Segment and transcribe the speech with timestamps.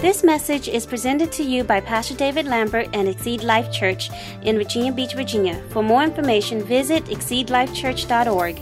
[0.00, 4.10] This message is presented to you by Pastor David Lambert and Exceed Life Church
[4.42, 5.60] in Virginia Beach, Virginia.
[5.70, 8.60] For more information, visit exceedlifechurch.org.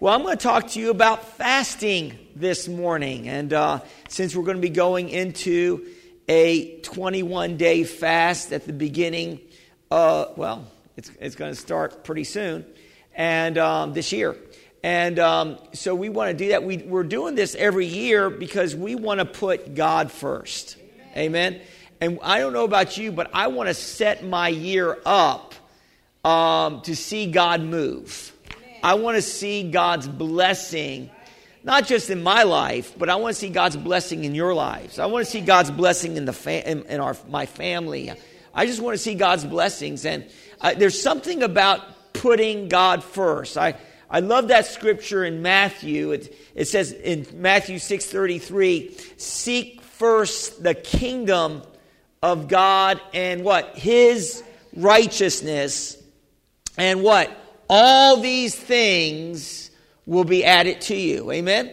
[0.00, 3.28] Well, I'm going to talk to you about fasting this morning.
[3.28, 5.86] And uh, since we're going to be going into
[6.26, 9.38] a 21 day fast at the beginning,
[9.92, 12.66] uh, well, it's, it's going to start pretty soon,
[13.14, 14.36] and um, this year.
[14.86, 16.62] And um, so we want to do that.
[16.62, 20.76] We, we're doing this every year because we want to put God first.
[21.16, 21.54] Amen.
[21.54, 21.60] Amen.
[22.00, 25.56] And I don't know about you, but I want to set my year up
[26.24, 28.32] um, to see God move.
[28.48, 28.80] Amen.
[28.84, 31.10] I want to see God's blessing,
[31.64, 35.00] not just in my life, but I want to see God's blessing in your lives.
[35.00, 38.12] I want to see God's blessing in the fa- in, in our my family.
[38.54, 40.30] I just want to see God's blessings, and
[40.60, 43.58] uh, there's something about putting God first.
[43.58, 43.74] I
[44.08, 46.12] I love that scripture in Matthew.
[46.12, 51.62] It, it says in Matthew 6:33, "Seek first the kingdom
[52.22, 53.76] of God and what?
[53.76, 54.42] His
[54.76, 55.96] righteousness
[56.78, 57.30] and what?
[57.68, 59.70] All these things
[60.06, 61.72] will be added to you." Amen.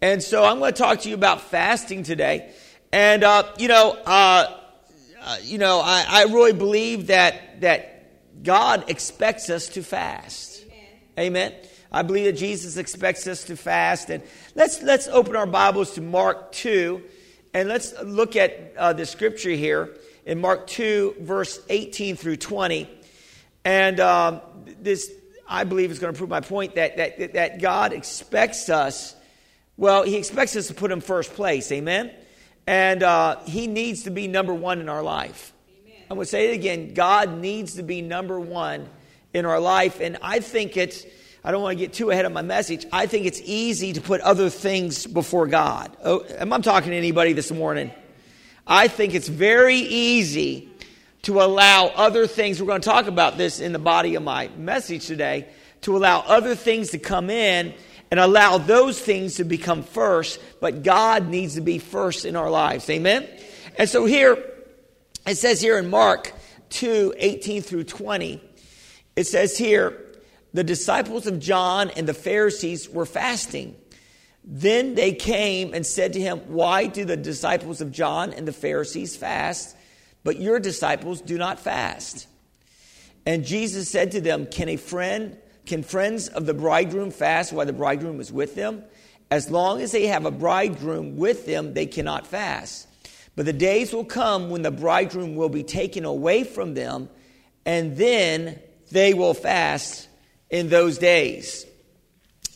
[0.00, 2.52] And so I'm going to talk to you about fasting today.
[2.92, 4.58] And uh, you know, uh,
[5.20, 10.64] uh, you know, I, I really believe that that God expects us to fast.
[11.18, 11.50] Amen.
[11.50, 11.54] Amen.
[11.94, 14.08] I believe that Jesus expects us to fast.
[14.08, 14.22] And
[14.54, 17.02] let's, let's open our Bibles to Mark 2
[17.52, 22.88] and let's look at uh, the scripture here in Mark 2, verse 18 through 20.
[23.66, 24.40] And um,
[24.80, 25.12] this,
[25.46, 29.14] I believe, is going to prove my point that, that, that God expects us,
[29.76, 31.70] well, He expects us to put Him first place.
[31.72, 32.10] Amen?
[32.66, 35.52] And uh, He needs to be number one in our life.
[35.84, 36.00] Amen.
[36.08, 38.88] I'm going to say it again God needs to be number one
[39.34, 40.00] in our life.
[40.00, 41.04] And I think it's
[41.44, 42.86] I don't want to get too ahead of my message.
[42.92, 45.96] I think it's easy to put other things before God.
[46.04, 47.90] Oh, am I talking to anybody this morning?
[48.64, 50.68] I think it's very easy
[51.22, 52.60] to allow other things.
[52.60, 55.48] We're going to talk about this in the body of my message today.
[55.82, 57.74] To allow other things to come in
[58.12, 62.50] and allow those things to become first, but God needs to be first in our
[62.50, 62.88] lives.
[62.88, 63.26] Amen?
[63.78, 64.38] And so here,
[65.26, 66.32] it says here in Mark
[66.70, 68.40] 2 18 through 20,
[69.16, 70.01] it says here,
[70.52, 73.76] the disciples of John and the Pharisees were fasting.
[74.44, 78.52] Then they came and said to him, Why do the disciples of John and the
[78.52, 79.76] Pharisees fast,
[80.24, 82.26] but your disciples do not fast?
[83.24, 87.66] And Jesus said to them, Can a friend, can friends of the bridegroom fast while
[87.66, 88.82] the bridegroom is with them?
[89.30, 92.88] As long as they have a bridegroom with them, they cannot fast.
[93.34, 97.08] But the days will come when the bridegroom will be taken away from them,
[97.64, 98.58] and then
[98.90, 100.08] they will fast
[100.52, 101.66] in those days.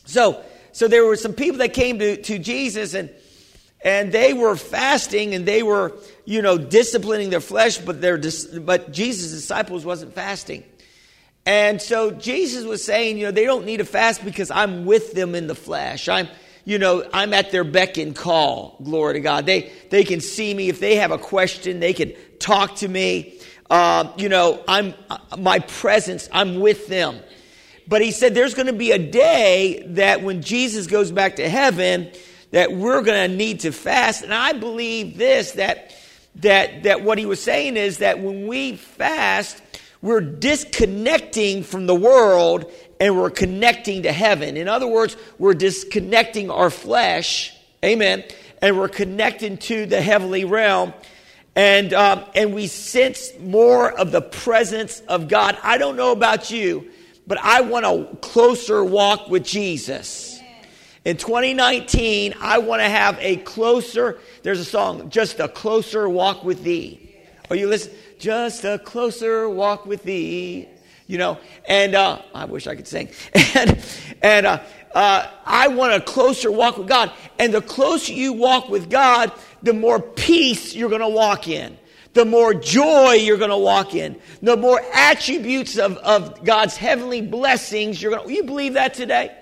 [0.05, 0.41] So,
[0.71, 3.09] so there were some people that came to, to Jesus and
[3.81, 5.93] and they were fasting and they were,
[6.25, 8.19] you know, disciplining their flesh, but their
[8.59, 10.63] but Jesus' disciples wasn't fasting.
[11.45, 15.13] And so Jesus was saying, you know, they don't need to fast because I'm with
[15.13, 16.09] them in the flesh.
[16.09, 16.27] I'm,
[16.65, 18.77] you know, I'm at their beck and call.
[18.83, 19.45] Glory to God.
[19.45, 23.39] They they can see me if they have a question, they can talk to me.
[23.69, 24.95] Uh, you know, I'm
[25.37, 26.27] my presence.
[26.31, 27.19] I'm with them.
[27.87, 31.47] But he said there's going to be a day that when Jesus goes back to
[31.47, 32.11] heaven,
[32.51, 34.23] that we're going to need to fast.
[34.23, 35.95] And I believe this that
[36.35, 39.61] that that what he was saying is that when we fast,
[40.01, 44.57] we're disconnecting from the world and we're connecting to heaven.
[44.57, 48.23] In other words, we're disconnecting our flesh, amen,
[48.61, 50.93] and we're connecting to the heavenly realm.
[51.55, 55.57] And, um, and we sense more of the presence of God.
[55.63, 56.91] I don't know about you,
[57.27, 60.39] but I want a closer walk with Jesus.
[61.03, 66.43] In 2019, I want to have a closer, there's a song, just a closer walk
[66.43, 67.15] with thee.
[67.49, 67.93] Are you listen?
[68.17, 70.67] Just a closer walk with thee.
[71.05, 73.09] You know, and uh, I wish I could sing.
[73.55, 73.81] And,
[74.21, 74.59] and uh,
[74.93, 77.11] uh, I want a closer walk with God.
[77.39, 79.31] And the closer you walk with God,
[79.63, 81.77] the more peace you're going to walk in
[82.17, 87.21] the more joy you're going to walk in, the more attributes of, of God's heavenly
[87.21, 88.33] blessings you're going to.
[88.33, 89.37] You believe that today?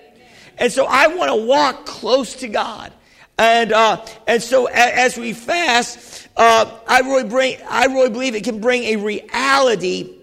[0.58, 2.92] And so I want to walk close to God.
[3.38, 8.44] And, uh, and so as we fast, uh, I really bring, I really believe it
[8.44, 10.14] can bring a reality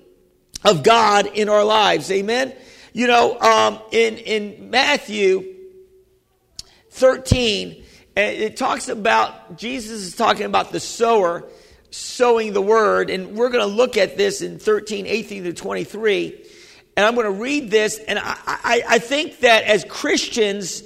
[0.63, 2.11] of God in our lives.
[2.11, 2.53] Amen.
[2.93, 5.55] You know, um, in, in Matthew
[6.91, 7.83] 13,
[8.15, 11.45] it talks about, Jesus is talking about the sower
[11.93, 13.09] sowing the word.
[13.09, 16.45] And we're going to look at this in 13, 18 to 23.
[16.97, 17.99] And I'm going to read this.
[17.99, 20.83] And I, I, I think that as Christians,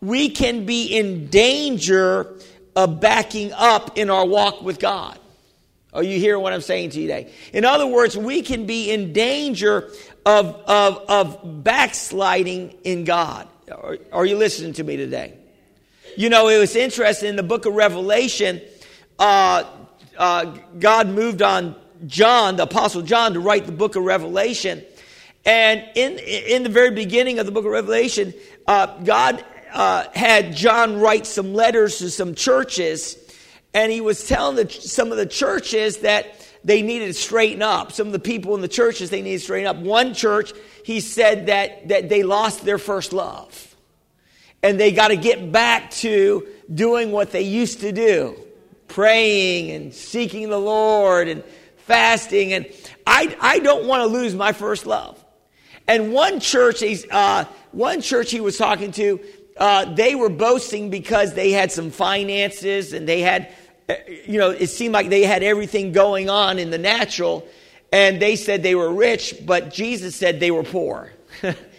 [0.00, 2.38] we can be in danger
[2.76, 5.18] of backing up in our walk with God.
[5.92, 7.32] Are you hearing what I'm saying to you today?
[7.52, 9.90] In other words, we can be in danger
[10.26, 13.48] of, of, of backsliding in God.
[13.70, 15.34] Are, are you listening to me today?
[16.16, 18.60] You know, it was interesting in the book of Revelation,
[19.18, 19.64] uh,
[20.16, 21.76] uh, God moved on
[22.06, 24.82] John, the Apostle John, to write the book of Revelation.
[25.44, 28.32] And in, in the very beginning of the book of Revelation,
[28.66, 33.18] uh, God uh, had John write some letters to some churches
[33.74, 37.90] and he was telling the, some of the churches that they needed to straighten up.
[37.92, 39.76] Some of the people in the churches, they needed to straighten up.
[39.76, 40.52] One church,
[40.84, 43.76] he said that, that they lost their first love.
[44.62, 48.38] And they got to get back to doing what they used to do
[48.88, 51.44] praying and seeking the Lord and
[51.78, 52.52] fasting.
[52.52, 52.66] And
[53.06, 55.22] I, I don't want to lose my first love.
[55.86, 59.20] And one church, uh, one church he was talking to,
[59.56, 63.54] uh, they were boasting because they had some finances and they had
[63.88, 63.94] uh,
[64.26, 67.46] you know, it seemed like they had everything going on in the natural,
[67.92, 71.12] and they said they were rich, but Jesus said they were poor.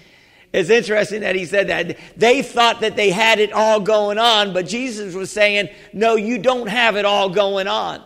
[0.56, 1.98] it's interesting that he said that.
[2.16, 6.38] They thought that they had it all going on, but Jesus was saying, no, you
[6.38, 8.02] don't have it all going on.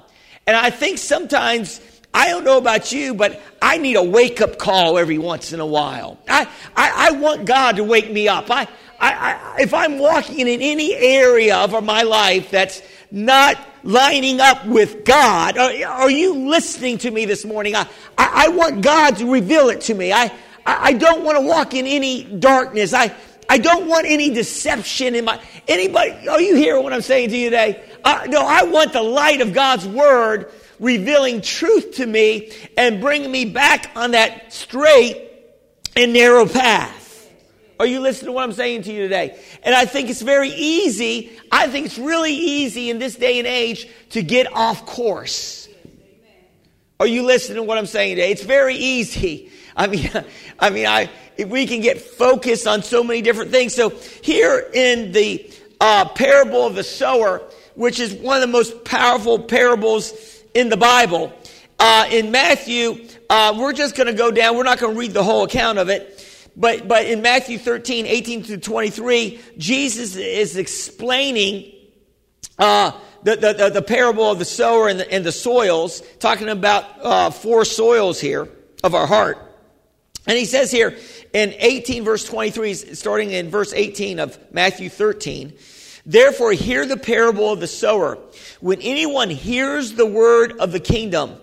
[0.48, 1.80] And I think sometimes,
[2.12, 5.60] I don't know about you, but I need a wake up call every once in
[5.60, 6.18] a while.
[6.28, 8.50] I, I, I want God to wake me up.
[8.50, 8.68] I,
[9.00, 12.82] I, I, if I'm walking in any area of my life that's
[13.12, 15.58] not lining up with God.
[15.58, 17.76] Are, are you listening to me this morning?
[17.76, 17.88] I,
[18.18, 20.12] I, I, want God to reveal it to me.
[20.12, 20.32] I,
[20.80, 22.94] I don't want to walk in any darkness.
[22.94, 23.16] I,
[23.50, 25.42] I don't want any deception in my.
[25.68, 27.84] Anybody, are you hearing what I'm saying to you today?
[28.04, 33.32] Uh, no, I want the light of God's word revealing truth to me and bringing
[33.32, 35.30] me back on that straight
[35.96, 37.00] and narrow path.
[37.80, 39.40] Are you listening to what I'm saying to you today?
[39.64, 41.32] And I think it's very easy.
[41.52, 45.70] I think it's really easy in this day and age to get off course.
[47.00, 48.32] Are you listening to what I'm saying today?
[48.32, 49.50] It's very easy.
[49.84, 50.12] I mean,
[50.60, 51.10] I mean, I,
[51.48, 53.74] we can get focused on so many different things.
[53.74, 53.92] So
[54.22, 55.50] here in the
[55.80, 57.42] uh, parable of the sower,
[57.76, 60.14] which is one of the most powerful parables
[60.54, 61.32] in the Bible,
[61.80, 64.58] uh, in Matthew, uh, we're just going to go down.
[64.58, 66.26] We're not going to read the whole account of it.
[66.58, 71.72] But, but in Matthew 13, 18 to 23, Jesus is explaining
[72.58, 72.92] uh,
[73.24, 77.30] the, the, the, parable of the sower and the, and the soils, talking about uh,
[77.30, 78.50] four soils here
[78.84, 79.49] of our heart.
[80.28, 80.98] And he says here
[81.34, 85.54] in 18, verse 23, starting in verse 18 of Matthew 13,
[86.06, 88.18] Therefore, hear the parable of the sower.
[88.62, 91.36] When anyone hears the word of the kingdom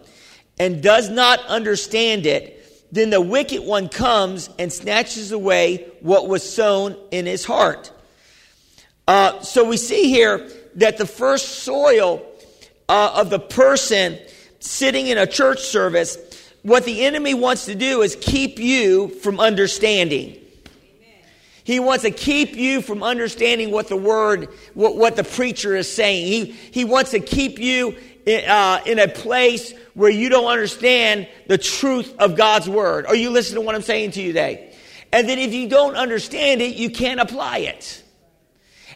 [0.58, 2.52] and does not understand it,
[2.90, 7.93] then the wicked one comes and snatches away what was sown in his heart.
[9.06, 12.25] Uh, so we see here that the first soil
[12.88, 14.19] uh, of the person
[14.58, 16.17] sitting in a church service,
[16.67, 20.37] what the enemy wants to do is keep you from understanding.
[21.63, 25.93] He wants to keep you from understanding what the word, what, what the preacher is
[25.93, 26.27] saying.
[26.27, 31.29] He, he wants to keep you in, uh, in a place where you don't understand
[31.47, 33.07] the truth of God's word.
[33.07, 34.75] Are you listening to what I'm saying to you today?
[35.13, 38.03] And then if you don't understand it, you can't apply it.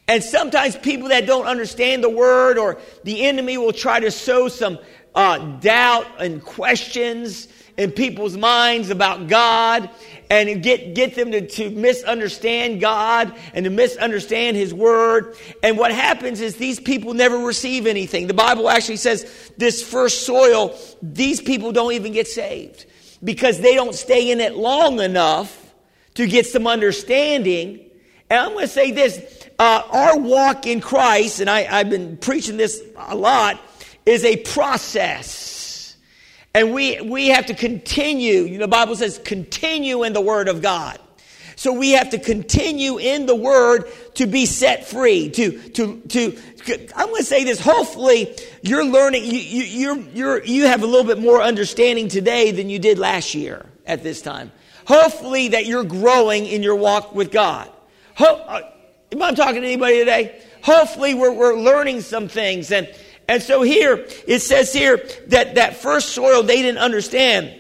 [0.09, 4.49] And sometimes people that don't understand the word or the enemy will try to sow
[4.49, 4.81] some
[5.15, 7.47] uh, doubt and questions
[7.81, 9.89] in people's minds about God
[10.29, 15.35] and get, get them to, to misunderstand God and to misunderstand His Word.
[15.63, 18.27] And what happens is these people never receive anything.
[18.27, 22.85] The Bible actually says this first soil, these people don't even get saved
[23.25, 25.75] because they don't stay in it long enough
[26.15, 27.81] to get some understanding.
[28.29, 32.19] And I'm going to say this uh, our walk in Christ, and I, I've been
[32.19, 33.59] preaching this a lot,
[34.05, 35.60] is a process.
[36.52, 38.59] And we, we have to continue.
[38.59, 40.99] The Bible says continue in the Word of God.
[41.54, 45.30] So we have to continue in the Word to be set free.
[45.30, 46.38] To, to, to,
[46.97, 47.61] I'm going to say this.
[47.61, 52.50] Hopefully you're learning, you, you, you're, you're, you have a little bit more understanding today
[52.50, 54.50] than you did last year at this time.
[54.87, 57.71] Hopefully that you're growing in your walk with God.
[58.16, 58.71] Ho- uh,
[59.12, 60.42] am I talking to anybody today?
[60.62, 62.92] Hopefully we're, we're learning some things and,
[63.31, 64.97] and so here, it says here
[65.29, 67.55] that that first soil they didn't understand.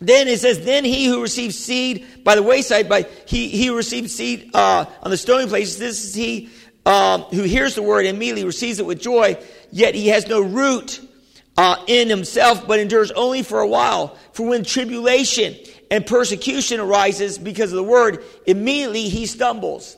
[0.00, 4.10] Then it says, then he who received seed by the wayside, by he, he received
[4.10, 5.78] seed uh, on the stony places.
[5.78, 6.50] This is he
[6.86, 9.36] um, who hears the word and immediately receives it with joy,
[9.72, 11.00] yet he has no root
[11.56, 14.16] uh, in himself, but endures only for a while.
[14.34, 15.56] For when tribulation
[15.90, 19.96] and persecution arises because of the word, immediately he stumbles.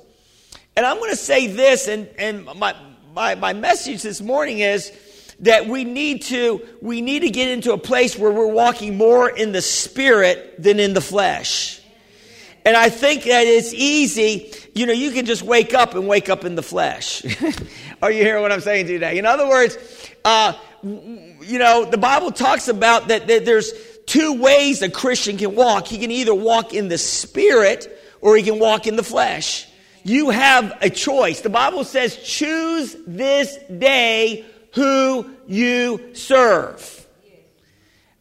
[0.77, 2.75] And I'm going to say this, and, and my,
[3.15, 4.91] my, my message this morning is
[5.39, 9.31] that we need to we need to get into a place where we're walking more
[9.31, 11.81] in the spirit than in the flesh.
[12.65, 16.29] And I think that it's easy, you know, you can just wake up and wake
[16.29, 17.25] up in the flesh.
[18.03, 19.17] Are you hearing what I'm saying today?
[19.17, 19.79] In other words,
[20.25, 23.73] uh, you know, the Bible talks about that, that there's
[24.07, 25.87] two ways a Christian can walk.
[25.87, 29.69] He can either walk in the spirit or he can walk in the flesh.
[30.05, 31.41] You have a choice.
[31.41, 34.45] The Bible says, choose this day
[34.75, 37.07] who you serve.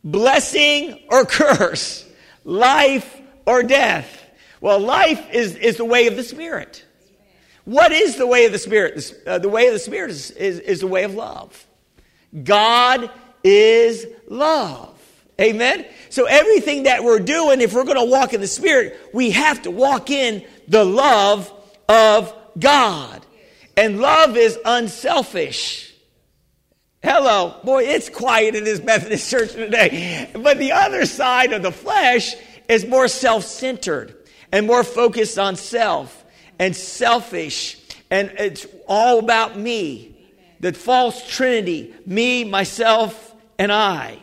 [0.03, 2.05] Blessing or curse,
[2.45, 4.21] life or death.
[4.61, 6.85] Well, life is, is the way of the Spirit.
[7.65, 8.95] What is the way of the Spirit?
[8.95, 11.65] The, uh, the way of the Spirit is, is, is the way of love.
[12.43, 13.11] God
[13.43, 14.89] is love.
[15.39, 15.85] Amen?
[16.09, 19.63] So everything that we're doing, if we're going to walk in the Spirit, we have
[19.63, 21.51] to walk in the love
[21.87, 23.25] of God.
[23.75, 25.93] And love is unselfish.
[27.03, 27.55] Hello.
[27.63, 30.29] Boy, it's quiet in this Methodist church today.
[30.33, 32.35] But the other side of the flesh
[32.69, 34.15] is more self centered
[34.51, 36.23] and more focused on self
[36.59, 37.79] and selfish.
[38.09, 40.09] And it's all about me.
[40.59, 44.17] The false trinity me, myself, and I.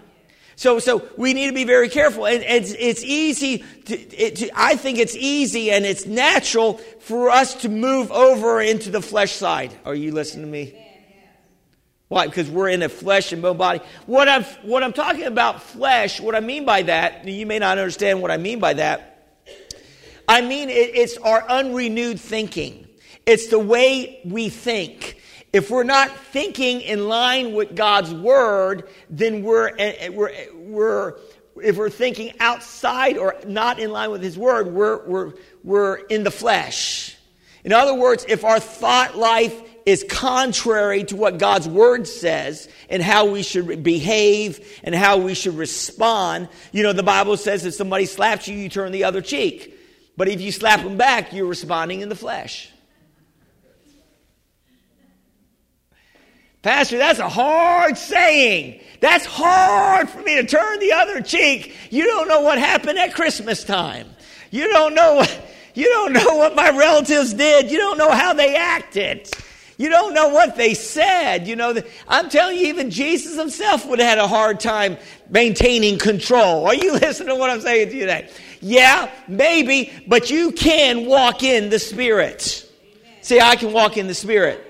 [0.60, 2.26] So, so we need to be very careful.
[2.26, 7.30] And it's, it's easy to, it, to, I think it's easy and it's natural for
[7.30, 9.74] us to move over into the flesh side.
[9.86, 10.74] Are you listening to me?
[12.08, 12.26] Why?
[12.26, 13.80] Because we're in a flesh and bone body.
[14.04, 17.78] What I'm, what I'm talking about flesh, what I mean by that, you may not
[17.78, 19.38] understand what I mean by that.
[20.28, 22.86] I mean, it, it's our unrenewed thinking.
[23.24, 25.19] It's the way we think.
[25.52, 30.46] If we're not thinking in line with God's word, then we're, eh, eh, we're, eh,
[30.54, 31.16] we're
[31.62, 36.24] if we're thinking outside or not in line with his word, we're, we're, we're in
[36.24, 37.16] the flesh.
[37.64, 43.02] In other words, if our thought life is contrary to what God's word says and
[43.02, 46.48] how we should behave and how we should respond.
[46.72, 49.76] You know, the Bible says if somebody slaps you, you turn the other cheek.
[50.16, 52.70] But if you slap them back, you're responding in the flesh.
[56.62, 58.80] Pastor, that's a hard saying.
[59.00, 61.74] That's hard for me to turn the other cheek.
[61.90, 64.06] You don't know what happened at Christmas time.
[64.50, 65.40] You don't know what,
[65.74, 67.70] you don't know what my relatives did.
[67.70, 69.30] You don't know how they acted.
[69.78, 71.48] You don't know what they said.
[71.48, 71.74] You know,
[72.06, 74.98] I'm telling you, even Jesus himself would have had a hard time
[75.30, 76.66] maintaining control.
[76.66, 78.28] Are you listening to what I'm saying to you today?
[78.60, 82.70] Yeah, maybe, but you can walk in the Spirit.
[83.22, 84.69] See, I can walk in the Spirit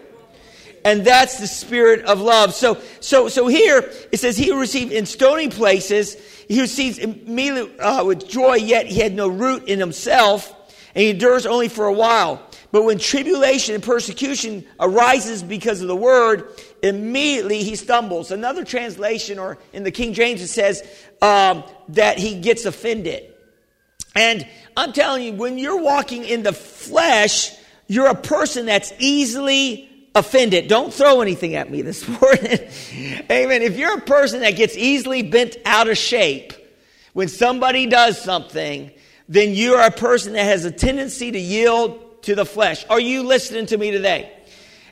[0.85, 2.55] and that's the spirit of love.
[2.55, 6.15] So, so, so here it says he received in stony places.
[6.49, 10.55] He receives immediately uh, with joy, yet he had no root in himself,
[10.95, 12.43] and he endures only for a while.
[12.73, 18.31] But when tribulation and persecution arises because of the word, immediately he stumbles.
[18.31, 20.83] Another translation, or in the King James, it says
[21.21, 23.35] um, that he gets offended.
[24.15, 24.47] And
[24.77, 27.53] I'm telling you, when you're walking in the flesh,
[27.89, 29.90] you're a person that's easily
[30.21, 30.69] offended.
[30.69, 32.61] Don't throw anything at me this morning.
[33.31, 33.62] Amen.
[33.62, 36.53] If you're a person that gets easily bent out of shape
[37.12, 38.93] when somebody does something,
[39.29, 42.85] then you're a person that has a tendency to yield to the flesh.
[42.89, 44.33] Are you listening to me today?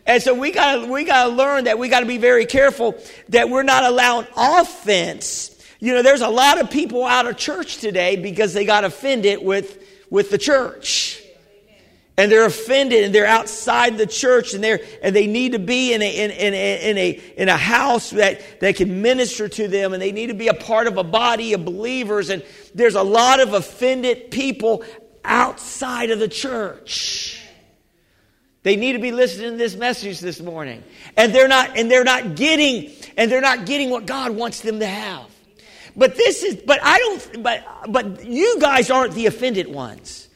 [0.07, 2.97] And so we gotta, we gotta learn that we gotta be very careful
[3.29, 5.55] that we're not allowing offense.
[5.81, 9.45] You know, there's a lot of people out of church today because they got offended
[9.45, 11.23] with, with the church
[12.19, 15.95] and they're offended and they're outside the church and they're and they need to be
[15.95, 19.93] in a in, in, in a in a house that that can minister to them
[19.93, 22.29] and they need to be a part of a body of believers.
[22.29, 22.45] And
[22.75, 24.85] there's a lot of offended people
[25.25, 27.41] outside of the church.
[28.65, 30.83] They need to be listening to this message this morning.
[31.17, 34.81] And they're not and they're not getting and they're not getting what god wants them
[34.81, 35.31] to have.
[35.95, 40.28] But this is but i don't but but you guys aren't the offended ones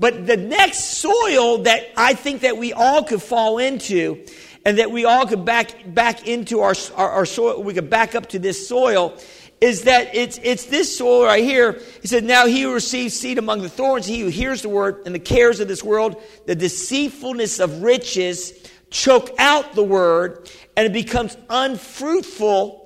[0.00, 4.24] but the next soil that I think that we all could fall into
[4.64, 8.14] and that we all could back, back into our, our, our soil, we could back
[8.14, 9.16] up to this soil
[9.60, 11.80] is that it's, it's this soil right here.
[12.00, 15.02] He said, Now he who receives seed among the thorns, he who hears the word
[15.04, 18.54] and the cares of this world, the deceitfulness of riches
[18.88, 22.79] choke out the word and it becomes unfruitful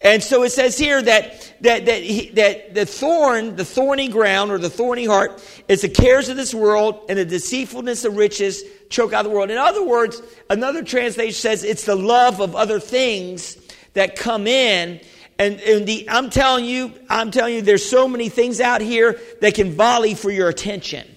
[0.00, 4.52] and so it says here that, that, that, he, that the thorn, the thorny ground
[4.52, 8.62] or the thorny heart is the cares of this world and the deceitfulness of riches
[8.90, 9.50] choke out the world.
[9.50, 13.56] In other words, another translation says it's the love of other things
[13.94, 15.00] that come in.
[15.36, 19.20] And, and the, I'm telling you, I'm telling you, there's so many things out here
[19.40, 21.08] that can volley for your attention.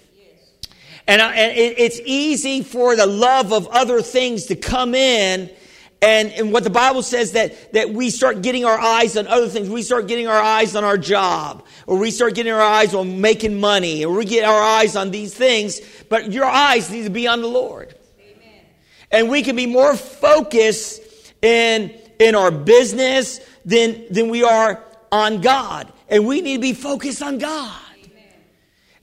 [1.08, 5.52] And, I, and it, it's easy for the love of other things to come in
[6.02, 9.48] and, and what the Bible says that, that we start getting our eyes on other
[9.48, 9.70] things.
[9.70, 13.22] We start getting our eyes on our job, or we start getting our eyes on
[13.22, 15.80] making money, or we get our eyes on these things.
[16.10, 17.94] But your eyes need to be on the Lord.
[18.20, 18.66] Amen.
[19.12, 21.02] And we can be more focused
[21.44, 25.94] in, in our business than, than we are on God.
[26.10, 27.80] And we need to be focused on God.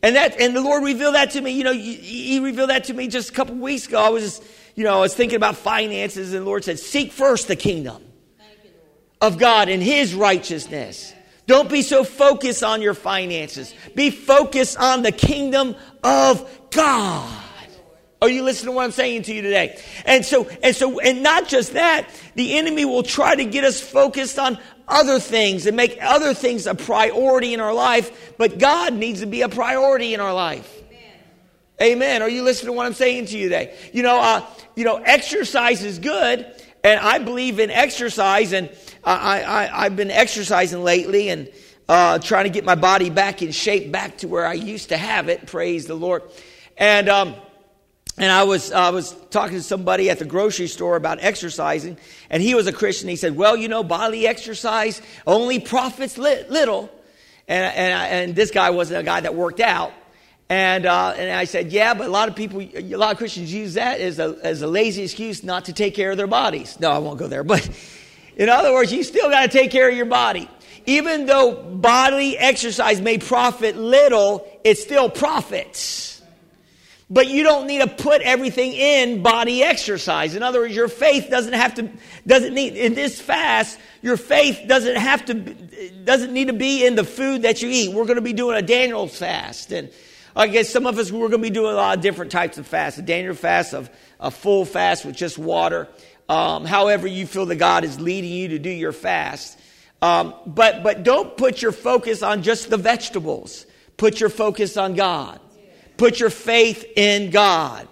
[0.02, 1.50] And that, and the Lord revealed that to me.
[1.52, 4.00] You know, He revealed that to me just a couple weeks ago.
[4.00, 4.44] I was just,
[4.78, 8.00] you know, I was thinking about finances, and the Lord said, Seek first the kingdom
[9.20, 11.12] of God and His righteousness.
[11.48, 13.74] Don't be so focused on your finances.
[13.96, 17.42] Be focused on the kingdom of God.
[18.22, 19.82] Are you listening to what I'm saying to you today?
[20.04, 23.80] And so, and so, and not just that, the enemy will try to get us
[23.80, 28.94] focused on other things and make other things a priority in our life, but God
[28.94, 30.77] needs to be a priority in our life.
[31.80, 32.22] Amen.
[32.22, 33.76] Are you listening to what I'm saying to you today?
[33.92, 34.44] You know, uh,
[34.74, 36.44] you know, exercise is good,
[36.82, 38.68] and I believe in exercise, and
[39.04, 41.48] I, I, I've been exercising lately and
[41.88, 44.96] uh, trying to get my body back in shape, back to where I used to
[44.96, 45.46] have it.
[45.46, 46.22] Praise the Lord.
[46.76, 47.36] And um,
[48.16, 51.96] and I was I was talking to somebody at the grocery store about exercising,
[52.28, 53.08] and he was a Christian.
[53.08, 56.90] He said, "Well, you know, bodily exercise only profits li- little."
[57.46, 59.92] And, and, and this guy wasn't a guy that worked out.
[60.50, 63.52] And, uh, and I said, yeah, but a lot of people, a lot of Christians
[63.52, 66.80] use that as a, as a lazy excuse not to take care of their bodies.
[66.80, 67.44] No, I won't go there.
[67.44, 67.68] But
[68.36, 70.48] in other words, you still got to take care of your body.
[70.86, 76.22] Even though bodily exercise may profit little, it still profits.
[77.10, 80.34] But you don't need to put everything in body exercise.
[80.34, 81.90] In other words, your faith doesn't have to,
[82.26, 86.94] doesn't need, in this fast, your faith doesn't have to, doesn't need to be in
[86.94, 87.92] the food that you eat.
[87.92, 89.72] We're going to be doing a Daniel fast.
[89.72, 89.90] And,
[90.38, 92.58] I guess some of us, we're going to be doing a lot of different types
[92.58, 92.96] of fasts.
[92.96, 93.90] A Daniel fast, of
[94.20, 95.88] a full fast with just water.
[96.28, 99.58] Um, however you feel that God is leading you to do your fast.
[100.00, 103.66] Um, but, but don't put your focus on just the vegetables.
[103.96, 105.40] Put your focus on God.
[105.96, 107.88] Put your faith in God.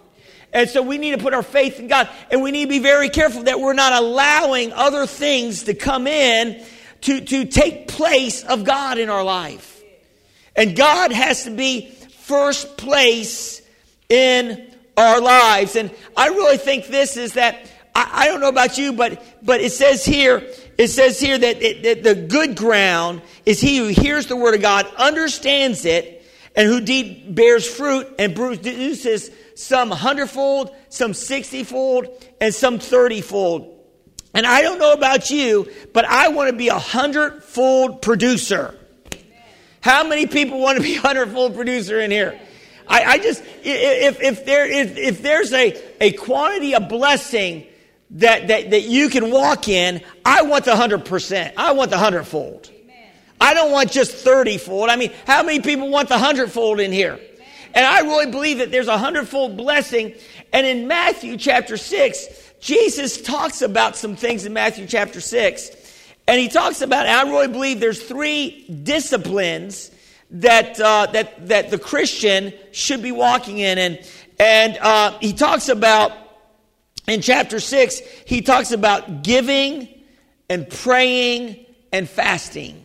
[0.53, 2.09] And so we need to put our faith in God.
[2.31, 6.07] And we need to be very careful that we're not allowing other things to come
[6.07, 6.65] in
[7.01, 9.83] to, to take place of God in our life.
[10.55, 11.96] And God has to be
[12.27, 13.63] first place
[14.09, 15.77] in our lives.
[15.77, 19.61] And I really think this is that, I, I don't know about you, but, but
[19.61, 20.43] it says here,
[20.77, 24.57] it says here that, it, that the good ground is he who hears the word
[24.57, 32.09] of God, understands it, and who deed bears fruit and produces some hundredfold, some sixtyfold,
[32.41, 33.73] and some thirtyfold.
[34.35, 38.75] And I don't know about you, but I want to be a hundredfold producer.
[39.87, 42.37] How many people want to be a hundredfold producer in here?
[42.89, 47.65] I, I just, if, if, there, if, if there's a, a quantity of blessing
[48.11, 51.55] that, that, that you can walk in, I want the hundred percent.
[51.57, 52.69] I want the hundredfold.
[53.41, 54.89] I don't want just 30 fold.
[54.89, 57.21] I mean, how many people want the hundredfold in here?
[57.73, 60.15] And I really believe that there's a hundredfold blessing.
[60.53, 62.27] And in Matthew chapter 6,
[62.59, 65.76] Jesus talks about some things in Matthew chapter 6
[66.29, 69.91] and he talks about, I really believe there's three disciplines
[70.31, 73.79] that, uh, that, that the Christian should be walking in.
[73.79, 76.13] And, and uh, he talks about,
[77.07, 79.89] in chapter 6, he talks about giving
[80.49, 82.83] and praying and fasting.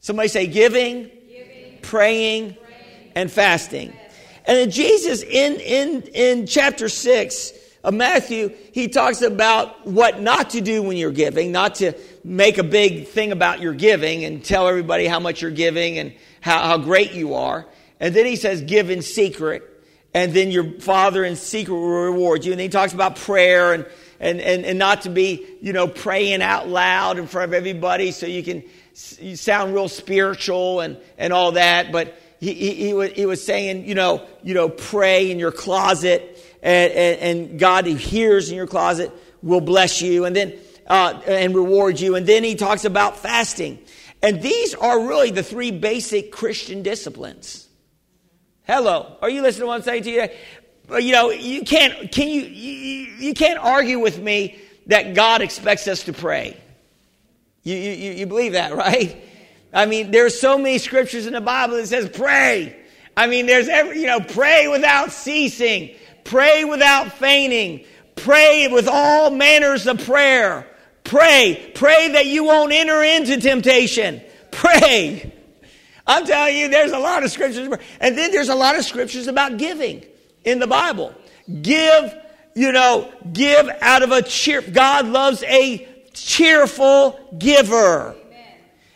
[0.00, 3.96] Somebody say giving, giving praying, praying, and fasting.
[4.44, 7.52] And then Jesus in, in, in chapter 6
[7.84, 11.92] of Matthew, he talks about what not to do when you're giving, not to
[12.24, 16.12] make a big thing about your giving and tell everybody how much you're giving and
[16.40, 17.66] how, how great you are.
[17.98, 19.68] And then he says, give in secret.
[20.14, 22.52] And then your father in secret will reward you.
[22.52, 23.86] And he talks about prayer and,
[24.20, 28.12] and, and, and not to be, you know, praying out loud in front of everybody
[28.12, 28.62] so you can
[29.20, 31.92] you sound real spiritual and, and all that.
[31.92, 35.52] But he, he, he, was, he was saying, you know, you know, pray in your
[35.52, 39.10] closet and, and, and God who hears in your closet
[39.42, 40.52] will bless you and then
[40.86, 42.16] uh, and reward you.
[42.16, 43.78] And then he talks about fasting.
[44.22, 47.68] And these are really the three basic Christian disciplines.
[48.64, 50.28] Hello, are you listening to what I'm saying to you?
[50.98, 55.88] You know, you can't can you you, you can't argue with me that God expects
[55.88, 56.56] us to pray.
[57.64, 59.16] You, you, you believe that, right?
[59.72, 62.76] I mean, there's so many scriptures in the Bible that says pray.
[63.16, 65.94] I mean, there's every, you know, pray without ceasing.
[66.24, 67.84] Pray without fainting.
[68.16, 70.66] Pray with all manners of prayer.
[71.12, 71.72] Pray.
[71.74, 74.22] Pray that you won't enter into temptation.
[74.50, 75.30] Pray.
[76.06, 77.68] I'm telling you, there's a lot of scriptures.
[78.00, 80.06] And then there's a lot of scriptures about giving.
[80.42, 81.14] in the Bible.
[81.60, 82.14] Give,
[82.54, 84.62] you know, give out of a cheer.
[84.62, 88.16] God loves a cheerful giver.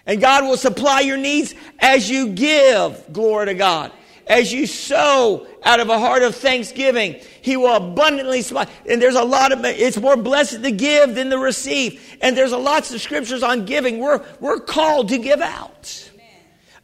[0.06, 3.12] And God will supply your needs as you give.
[3.12, 3.92] Glory to God.
[4.26, 8.66] As you sow out of a heart of thanksgiving, He will abundantly supply.
[8.88, 12.18] And there's a lot of, it's more blessed to give than to receive.
[12.20, 13.98] And there's a lots of scriptures on giving.
[13.98, 16.10] We're, we're called to give out.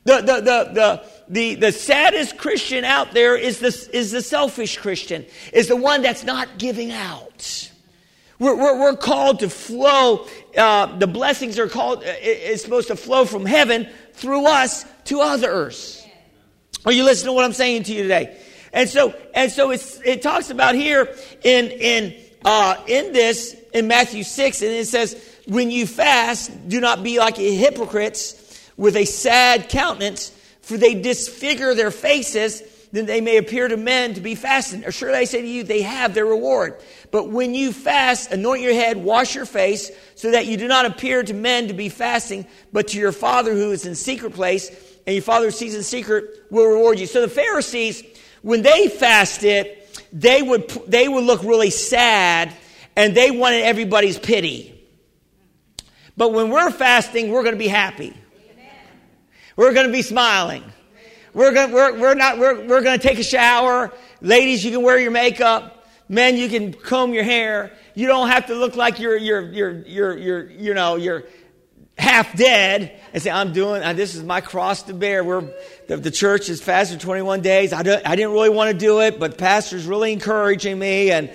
[0.04, 4.78] The, the, the, the, the, the saddest Christian out there is the, is the selfish
[4.78, 7.70] Christian, is the one that's not giving out.
[8.38, 10.26] We're, we're, we're called to flow.
[10.56, 15.20] Uh, the blessings are called, uh, it's supposed to flow from heaven through us to
[15.20, 16.01] others.
[16.84, 18.36] Are you listening to what I'm saying to you today?
[18.72, 21.14] And so, and so it talks about here
[21.44, 25.16] in, in, uh, in this, in Matthew 6, and it says,
[25.46, 28.38] when you fast, do not be like hypocrites
[28.76, 30.30] with a sad countenance,
[30.62, 34.84] for they disfigure their faces, then they may appear to men to be fasting.
[34.84, 36.76] Or sure, I say to you, they have their reward.
[37.10, 40.86] But when you fast, anoint your head, wash your face, so that you do not
[40.86, 44.91] appear to men to be fasting, but to your Father who is in secret place,
[45.06, 47.06] and your Father who sees in secret will reward you.
[47.06, 48.02] So the Pharisees,
[48.42, 49.78] when they fasted,
[50.12, 52.52] they would, they would look really sad,
[52.96, 54.68] and they wanted everybody's pity.
[56.16, 58.14] But when we're fasting, we're going to be happy.
[59.56, 60.64] We're going to be smiling.
[61.34, 63.92] We're going we're, we're not, we're, we're going to take a shower.
[64.20, 65.86] Ladies, you can wear your makeup.
[66.08, 67.72] Men, you can comb your hair.
[67.94, 71.24] You don't have to look like you're, you're, you're, you're, you're you know, you're
[72.02, 75.24] half dead and say, I'm doing, uh, this is my cross to bear.
[75.24, 75.48] We're,
[75.88, 77.72] the, the church is fasting 21 days.
[77.72, 81.30] I, I didn't really want to do it, but the pastor's really encouraging me and,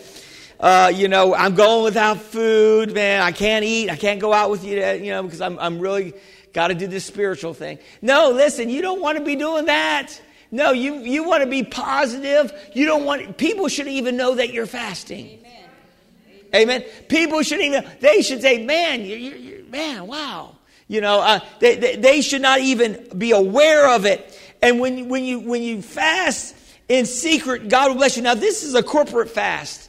[0.59, 3.21] uh, you know, I'm going without food, man.
[3.21, 3.91] I can't eat.
[3.91, 6.15] I can't go out with you, you know, because I'm, I'm really,
[6.57, 7.77] Got to do this spiritual thing.
[8.01, 10.19] No, listen, you don't want to be doing that.
[10.49, 12.51] No, you, you want to be positive.
[12.73, 15.37] You don't want, people should even know that you're fasting.
[15.37, 16.49] Amen.
[16.55, 16.85] Amen.
[17.09, 20.55] People should even, they should say, man, you, you, man, wow.
[20.87, 24.39] You know, uh, they, they, they should not even be aware of it.
[24.61, 26.55] And when, when, you, when you fast
[26.87, 28.23] in secret, God will bless you.
[28.23, 29.83] Now, this is a corporate fast.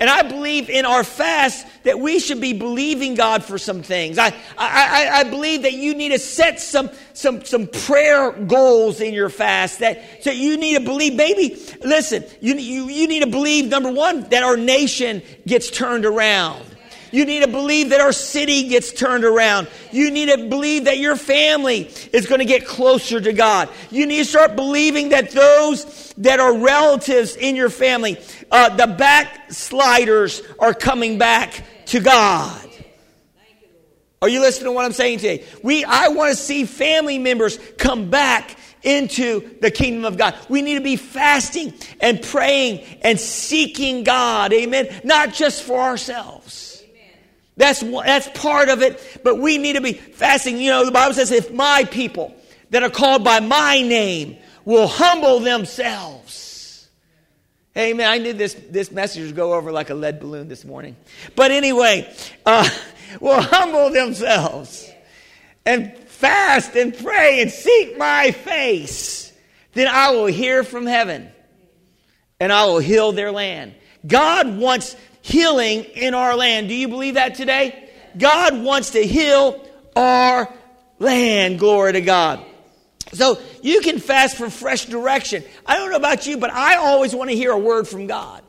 [0.00, 4.16] And I believe in our fast that we should be believing God for some things.
[4.16, 9.12] I, I, I believe that you need to set some, some, some prayer goals in
[9.12, 9.80] your fast.
[9.80, 13.92] That, so you need to believe, maybe, listen, you, you, you need to believe, number
[13.92, 16.64] one, that our nation gets turned around.
[17.10, 19.68] You need to believe that our city gets turned around.
[19.92, 23.68] You need to believe that your family is going to get closer to God.
[23.90, 28.18] You need to start believing that those that are relatives in your family,
[28.50, 32.68] uh, the backsliders are coming back to God.
[34.22, 35.44] Are you listening to what I'm saying today?
[35.62, 40.36] We, I want to see family members come back into the kingdom of God.
[40.48, 44.52] We need to be fasting and praying and seeking God.
[44.52, 44.88] Amen.
[45.04, 46.69] Not just for ourselves.
[47.60, 50.56] That's, that's part of it, but we need to be fasting.
[50.56, 52.34] You know, the Bible says, if my people
[52.70, 56.88] that are called by my name will humble themselves.
[57.76, 58.10] Amen.
[58.10, 60.96] I knew this, this message would go over like a lead balloon this morning.
[61.36, 62.10] But anyway,
[62.46, 62.66] uh,
[63.20, 64.90] will humble themselves
[65.66, 69.34] and fast and pray and seek my face.
[69.74, 71.30] Then I will hear from heaven
[72.40, 73.74] and I will heal their land.
[74.06, 76.68] God wants healing in our land.
[76.68, 77.90] Do you believe that today?
[78.16, 79.64] God wants to heal
[79.96, 80.52] our
[80.98, 81.58] land.
[81.58, 82.44] Glory to God.
[83.12, 85.44] So you can fast for fresh direction.
[85.66, 88.42] I don't know about you, but I always want to hear a word from God.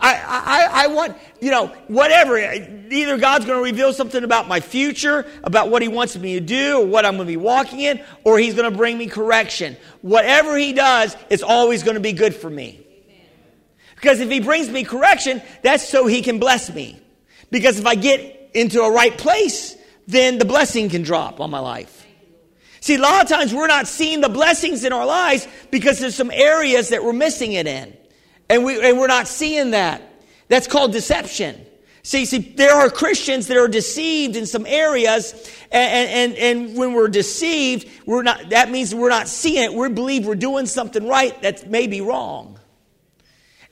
[0.00, 2.36] I, I, I want, you know, whatever.
[2.36, 6.40] Either God's going to reveal something about my future, about what He wants me to
[6.40, 9.06] do, or what I'm going to be walking in, or He's going to bring me
[9.06, 9.76] correction.
[10.02, 12.83] Whatever He does, it's always going to be good for me.
[14.04, 17.00] Because if he brings me correction, that's so he can bless me.
[17.50, 19.74] Because if I get into a right place,
[20.06, 22.06] then the blessing can drop on my life.
[22.80, 26.14] See, a lot of times we're not seeing the blessings in our lives because there's
[26.14, 27.96] some areas that we're missing it in.
[28.50, 30.02] And, we, and we're not seeing that.
[30.48, 31.64] That's called deception.
[32.02, 35.32] See, see, there are Christians that are deceived in some areas,
[35.72, 39.72] and, and, and when we're deceived, we're not, that means we're not seeing it.
[39.72, 42.58] We believe we're doing something right that may be wrong.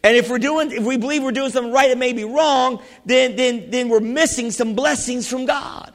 [0.05, 2.83] And if we're doing, if we believe we're doing something right it may be wrong,
[3.07, 5.93] then, then, then we're missing some blessings from God.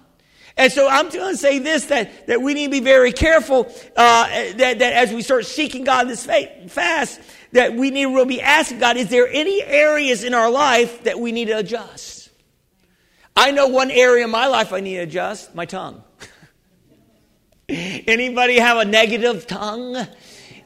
[0.55, 3.71] And so I'm going to say this, that, that we need to be very careful,
[3.95, 8.15] uh, that, that as we start seeking God in this fast, that we need to
[8.15, 11.57] really be asking God, is there any areas in our life that we need to
[11.59, 12.29] adjust?
[13.35, 16.03] I know one area in my life I need to adjust, my tongue.
[17.69, 20.07] Anybody have a negative tongue?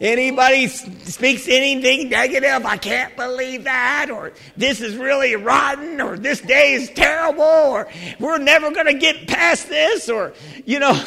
[0.01, 6.41] Anybody speaks anything negative, I can't believe that, or this is really rotten, or this
[6.41, 7.87] day is terrible, or
[8.19, 10.33] we're never going to get past this, or,
[10.65, 10.99] you know,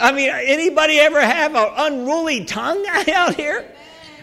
[0.00, 3.64] I mean, anybody ever have an unruly tongue out here?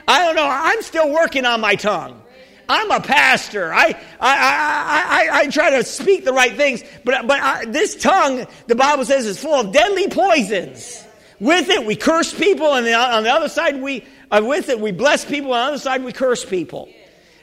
[0.05, 0.49] I don't know.
[0.49, 2.21] I'm still working on my tongue.
[2.67, 3.73] I'm a pastor.
[3.73, 7.95] I, I, I, I, I try to speak the right things, but, but I, this
[7.95, 11.05] tongue, the Bible says, is full of deadly poisons.
[11.39, 14.91] With it, we curse people, and on the other side, we uh, with it we
[14.91, 15.53] bless people.
[15.53, 16.89] On the other side, we curse people.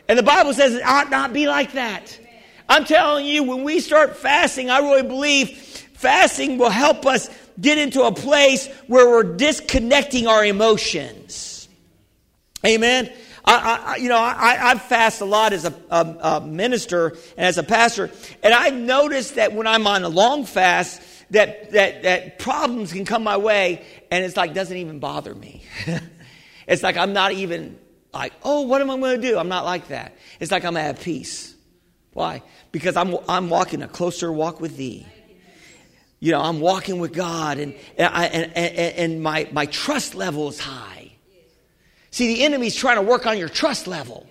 [0.09, 2.19] And the Bible says it ought not be like that.
[2.69, 5.51] I'm telling you, when we start fasting, I really believe
[5.95, 7.31] fasting will help us
[7.61, 11.69] get into a place where we're disconnecting our emotions.
[12.65, 13.13] Amen.
[13.45, 17.47] I, I, you know, I, I fast a lot as a, a, a, minister and
[17.47, 18.11] as a pastor,
[18.43, 23.05] and I noticed that when I'm on a long fast, that, that, that problems can
[23.05, 25.63] come my way and it's like doesn't even bother me.
[26.67, 27.79] it's like I'm not even
[28.13, 29.39] like, oh, what am I going to do?
[29.39, 30.17] I'm not like that.
[30.41, 31.55] It's like I'm at peace.
[32.13, 32.43] Why?
[32.73, 35.07] Because I'm, I'm walking a closer walk with thee.
[36.19, 40.15] You know, I'm walking with God and, and, I, and, and, and my, my trust
[40.15, 41.13] level is high.
[42.11, 44.27] See, the enemy's trying to work on your trust level.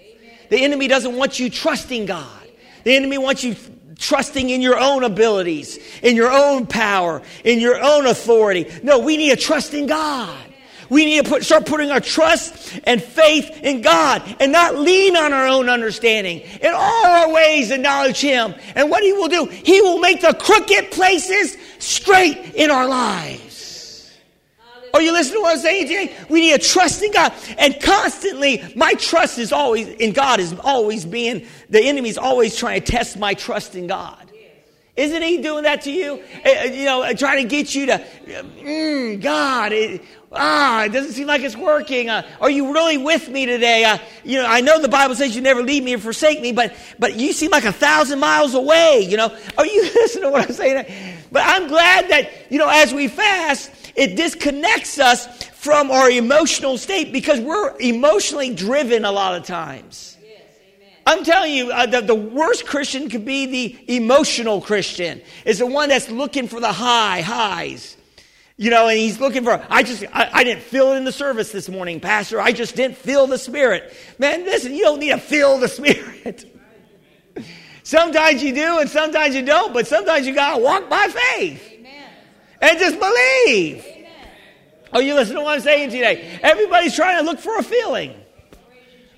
[0.49, 2.47] The enemy doesn't want you trusting God.
[2.83, 3.55] The enemy wants you
[3.97, 8.69] trusting in your own abilities, in your own power, in your own authority.
[8.83, 10.37] No, we need to trust in God.
[10.89, 15.15] We need to put, start putting our trust and faith in God and not lean
[15.17, 16.41] on our own understanding.
[16.61, 18.53] In all our ways, acknowledge Him.
[18.75, 23.44] And what He will do, He will make the crooked places straight in our lives.
[24.95, 26.15] Are you listening to what I'm saying today?
[26.29, 27.33] We need to trust in God.
[27.57, 32.81] And constantly, my trust is always in God is always being, the enemy's always trying
[32.81, 34.31] to test my trust in God.
[34.95, 36.23] Isn't he doing that to you?
[36.45, 41.27] Uh, you know, trying to get you to, mm, God, it, ah, it doesn't seem
[41.27, 42.09] like it's working.
[42.09, 43.83] Uh, are you really with me today?
[43.83, 46.53] Uh, you know, I know the Bible says you never leave me or forsake me,
[46.53, 49.05] but but you seem like a thousand miles away.
[49.05, 50.85] You know, are you listening to what I'm saying?
[51.29, 56.77] But I'm glad that you know, as we fast, it disconnects us from our emotional
[56.77, 60.17] state because we're emotionally driven a lot of times.
[61.07, 65.21] I'm telling you, uh, the, the, worst Christian could be the emotional Christian.
[65.45, 67.95] Is the one that's looking for the high highs.
[68.57, 71.11] You know, and he's looking for, I just, I, I, didn't feel it in the
[71.11, 72.41] service this morning, Pastor.
[72.41, 73.93] I just didn't feel the Spirit.
[74.17, 76.45] Man, listen, you don't need to feel the Spirit.
[77.83, 81.74] sometimes you do and sometimes you don't, but sometimes you got to walk by faith
[82.65, 83.85] and just believe.
[83.85, 84.29] Amen.
[84.93, 86.39] Oh, you listen to what I'm saying today?
[86.41, 88.15] Everybody's trying to look for a feeling.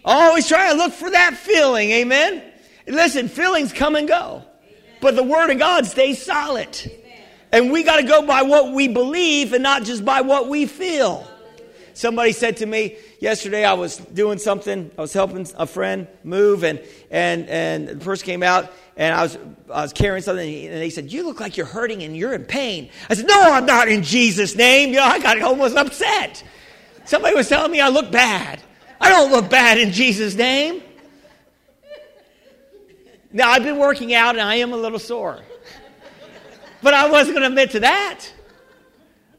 [0.04, 1.92] Always trying to look for that feeling.
[1.92, 2.44] Amen.
[2.88, 4.44] Listen, feelings come and go,
[5.02, 6.70] but the Word of God stays solid.
[7.52, 10.66] And we got to go by what we believe and not just by what we
[10.66, 11.26] feel.
[11.94, 16.64] Somebody said to me yesterday, I was doing something, I was helping a friend move,
[16.64, 16.80] and,
[17.10, 19.38] and, and the person came out and I was,
[19.72, 22.46] I was carrying something, and they said, You look like you're hurting and you're in
[22.46, 22.90] pain.
[23.10, 24.90] I said, No, I'm not in Jesus' name.
[24.90, 26.44] You know, I got almost upset.
[27.06, 28.62] Somebody was telling me I look bad.
[29.00, 30.82] I don't look bad in Jesus' name.
[33.32, 35.40] Now, I've been working out and I am a little sore.
[36.82, 38.26] But I wasn't going to admit to that.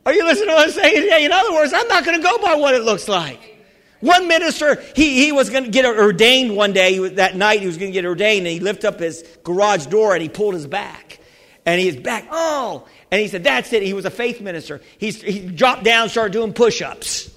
[0.07, 1.25] Are you listening to what I'm saying today?
[1.25, 3.58] In other words, I'm not going to go by what it looks like.
[4.01, 6.99] One minister, he, he was going to get ordained one day.
[7.11, 10.15] that night, he was going to get ordained, and he lifted up his garage door
[10.15, 11.19] and he pulled his back.
[11.67, 12.87] And he's back, oh!
[13.11, 13.83] And he said, That's it.
[13.83, 14.81] He was a faith minister.
[14.99, 17.31] He's, he dropped down, started doing push ups,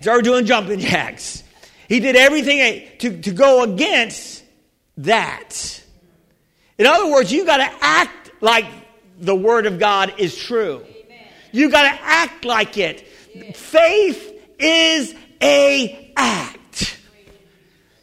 [0.00, 1.42] started doing jumping jacks.
[1.88, 4.42] He did everything to, to go against
[4.98, 5.82] that.
[6.78, 8.66] In other words, you got to act like
[9.18, 10.84] the Word of God is true.
[11.52, 13.06] You got to act like it.
[13.54, 16.98] Faith is a act.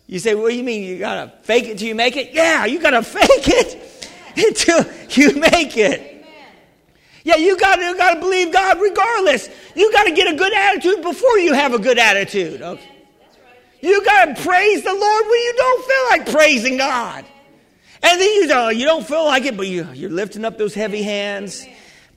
[0.07, 0.83] You say, what do you mean?
[0.83, 2.33] You got to fake it till you make it?
[2.33, 6.25] Yeah, you got to fake it until you make it.
[7.23, 9.49] Yeah, you got you got to believe God regardless.
[9.75, 12.61] You got to get a good attitude before you have a good attitude.
[12.61, 12.89] Okay?
[13.81, 17.25] You got to praise the Lord when you don't feel like praising God.
[18.01, 20.73] And then you don't, you don't feel like it, but you, you're lifting up those
[20.73, 21.65] heavy hands.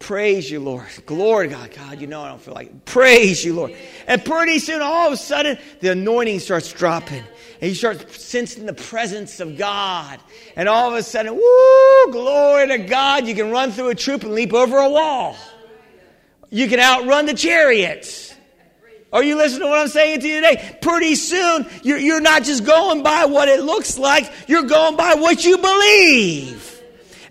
[0.02, 0.86] Praise you, Lord.
[1.06, 1.70] Glory God.
[1.70, 2.84] God, you know I don't feel like it.
[2.86, 3.72] Praise you, Lord.
[4.08, 7.22] And pretty soon, all of a sudden, the anointing starts dropping.
[7.60, 10.18] And you start sensing the presence of God.
[10.56, 13.28] And all of a sudden, woo, glory to God.
[13.28, 15.36] You can run through a troop and leap over a wall.
[16.50, 18.34] You can outrun the chariots.
[19.12, 20.78] Are you listening to what I'm saying to you today?
[20.82, 25.14] Pretty soon, you're, you're not just going by what it looks like, you're going by
[25.14, 26.71] what you believe.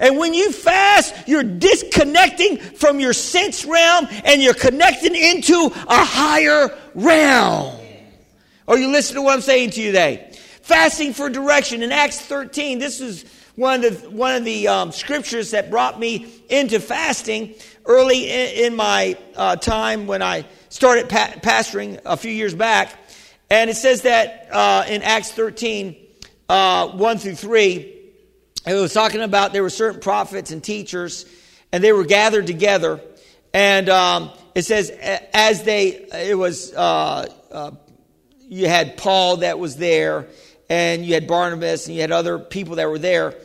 [0.01, 6.03] And when you fast, you're disconnecting from your sense realm and you're connecting into a
[6.03, 7.79] higher realm.
[8.67, 10.35] Are you listening to what I'm saying to you today?
[10.63, 11.83] Fasting for direction.
[11.83, 15.99] In Acts 13, this is one of the, one of the um, scriptures that brought
[15.99, 17.53] me into fasting
[17.85, 22.91] early in, in my uh, time when I started pa- pastoring a few years back.
[23.51, 25.95] And it says that uh, in Acts 13,
[26.49, 28.00] uh, 1 through 3,
[28.65, 31.25] it was talking about there were certain prophets and teachers,
[31.71, 33.01] and they were gathered together.
[33.53, 34.91] And um, it says,
[35.33, 37.71] as they, it was, uh, uh,
[38.41, 40.27] you had Paul that was there,
[40.69, 43.35] and you had Barnabas, and you had other people that were there.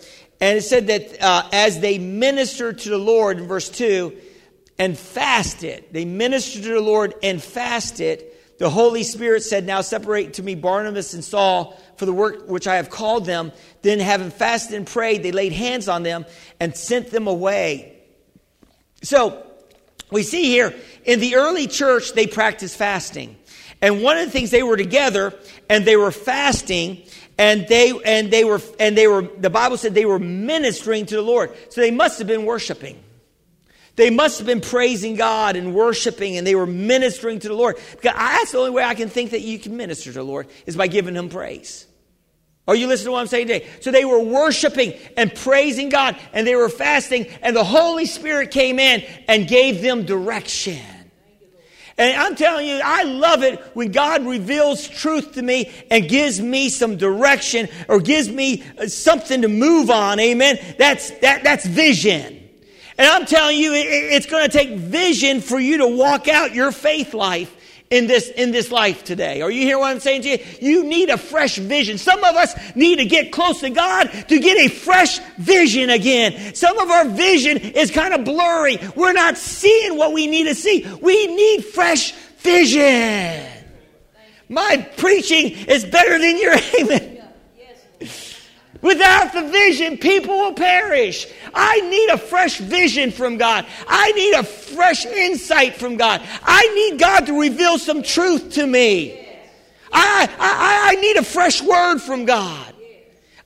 [0.40, 4.14] And it said that uh, as they ministered to the Lord in verse 2
[4.78, 8.22] and fasted, they ministered to the Lord and fasted,
[8.58, 12.66] the Holy Spirit said, Now separate to me Barnabas and Saul for the work which
[12.66, 13.52] I have called them.
[13.82, 16.26] Then, having fasted and prayed, they laid hands on them
[16.58, 17.98] and sent them away.
[19.02, 19.42] So,
[20.10, 23.36] we see here in the early church, they practiced fasting.
[23.82, 25.34] And one of the things they were together
[25.68, 27.02] and they were fasting
[27.38, 31.16] and they and they were and they were the bible said they were ministering to
[31.16, 32.98] the lord so they must have been worshiping
[33.96, 37.76] they must have been praising god and worshiping and they were ministering to the lord
[37.92, 40.46] because that's the only way i can think that you can minister to the lord
[40.66, 41.86] is by giving him praise
[42.68, 46.16] are you listening to what i'm saying today so they were worshiping and praising god
[46.32, 50.80] and they were fasting and the holy spirit came in and gave them direction
[51.98, 56.40] and I'm telling you, I love it when God reveals truth to me and gives
[56.40, 60.20] me some direction or gives me uh, something to move on.
[60.20, 60.58] Amen.
[60.78, 62.45] That's, that, that's vision.
[62.98, 66.72] And I'm telling you, it's going to take vision for you to walk out your
[66.72, 67.54] faith life
[67.90, 69.42] in this, in this life today.
[69.42, 70.38] Are you hear what I'm saying to you?
[70.60, 71.98] You need a fresh vision.
[71.98, 76.54] Some of us need to get close to God to get a fresh vision again.
[76.54, 78.78] Some of our vision is kind of blurry.
[78.96, 80.86] We're not seeing what we need to see.
[81.00, 83.46] We need fresh vision.
[84.48, 87.15] My preaching is better than your amen.
[88.82, 91.26] Without the vision, people will perish.
[91.54, 93.66] I need a fresh vision from God.
[93.86, 96.22] I need a fresh insight from God.
[96.42, 99.22] I need God to reveal some truth to me.
[99.92, 102.74] I, I, I need a fresh word from God.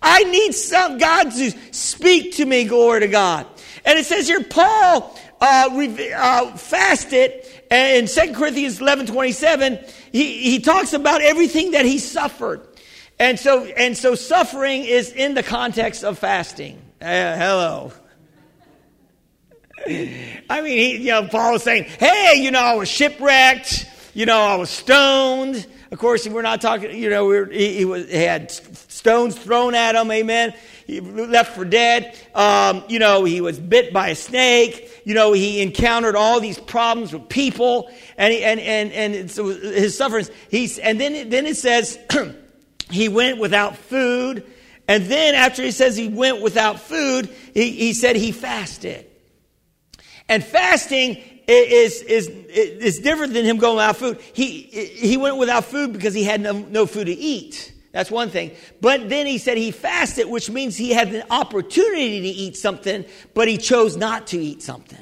[0.02, 3.46] I need some God to speak to me, glory to God.
[3.84, 5.68] And it says here, Paul uh,
[6.16, 9.78] uh, fasted, and in 2 Corinthians 11 27,
[10.12, 12.62] he, he talks about everything that he suffered.
[13.20, 16.80] And so, and so suffering is in the context of fasting.
[17.02, 17.92] Uh, hello.
[19.87, 23.87] I mean, he, you know, Paul was saying, hey, you know, I was shipwrecked.
[24.14, 25.66] You know, I was stoned.
[25.90, 29.74] Of course, we're not talking, you know, we he, he, was, he had stones thrown
[29.74, 30.54] at him, amen.
[30.87, 32.16] He left for dead.
[32.35, 35.02] Um, you know, he was bit by a snake.
[35.04, 39.98] You know, he encountered all these problems with people and, he, and, and, and his
[39.98, 40.30] sufferings.
[40.50, 41.98] He's, and then, then it says,
[42.90, 44.44] he went without food.
[44.88, 49.07] And then after he says he went without food, he, he said he fasted.
[50.29, 54.20] And fasting is, is, is different than him going without food.
[54.33, 57.72] He, he went without food because he had no, no food to eat.
[57.92, 58.53] That's one thing.
[58.81, 63.05] But then he said he fasted, which means he had an opportunity to eat something,
[63.35, 64.98] but he chose not to eat something.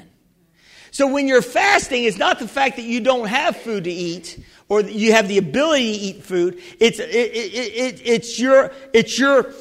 [0.91, 4.43] So when you're fasting, it's not the fact that you don't have food to eat
[4.69, 6.61] or you have the ability to eat food.
[6.79, 9.53] It's, it, it, it, it's, your, it's, your,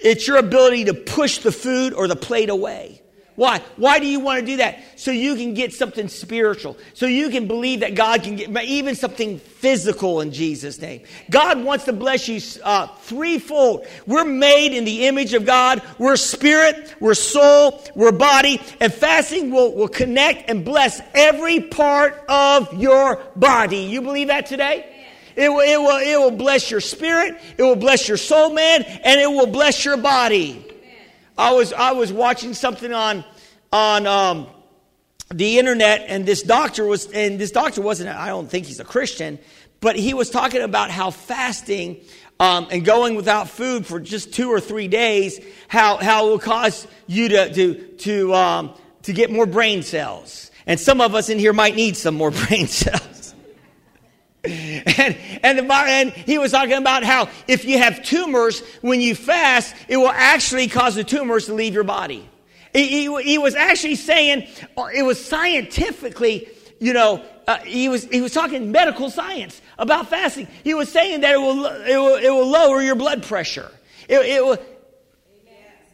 [0.00, 3.02] it's your ability to push the food or the plate away.
[3.36, 3.60] Why?
[3.76, 4.80] Why do you want to do that?
[4.94, 6.78] So you can get something spiritual.
[6.92, 11.02] So you can believe that God can get even something physical in Jesus' name.
[11.30, 13.86] God wants to bless you uh, threefold.
[14.06, 15.82] We're made in the image of God.
[15.98, 22.24] We're spirit, we're soul, we're body, and fasting will, will connect and bless every part
[22.28, 23.78] of your body.
[23.78, 24.90] You believe that today?
[25.34, 28.84] It will, it, will, it will bless your spirit, it will bless your soul, man,
[28.84, 30.64] and it will bless your body.
[31.36, 33.24] I was I was watching something on
[33.72, 34.46] on um,
[35.32, 38.10] the internet, and this doctor was and this doctor wasn't.
[38.10, 39.38] I don't think he's a Christian,
[39.80, 42.00] but he was talking about how fasting
[42.38, 46.38] um, and going without food for just two or three days, how how it will
[46.38, 51.28] cause you to to to um, to get more brain cells, and some of us
[51.28, 53.23] in here might need some more brain cells.
[54.44, 59.74] And, and, and he was talking about how if you have tumors, when you fast,
[59.88, 62.28] it will actually cause the tumors to leave your body.
[62.72, 64.46] He, he, he was actually saying,
[64.94, 66.48] it was scientifically,
[66.80, 70.48] you know, uh, he, was, he was talking medical science about fasting.
[70.62, 73.70] He was saying that it will, it will, it will lower your blood pressure.
[74.08, 74.58] It, it will,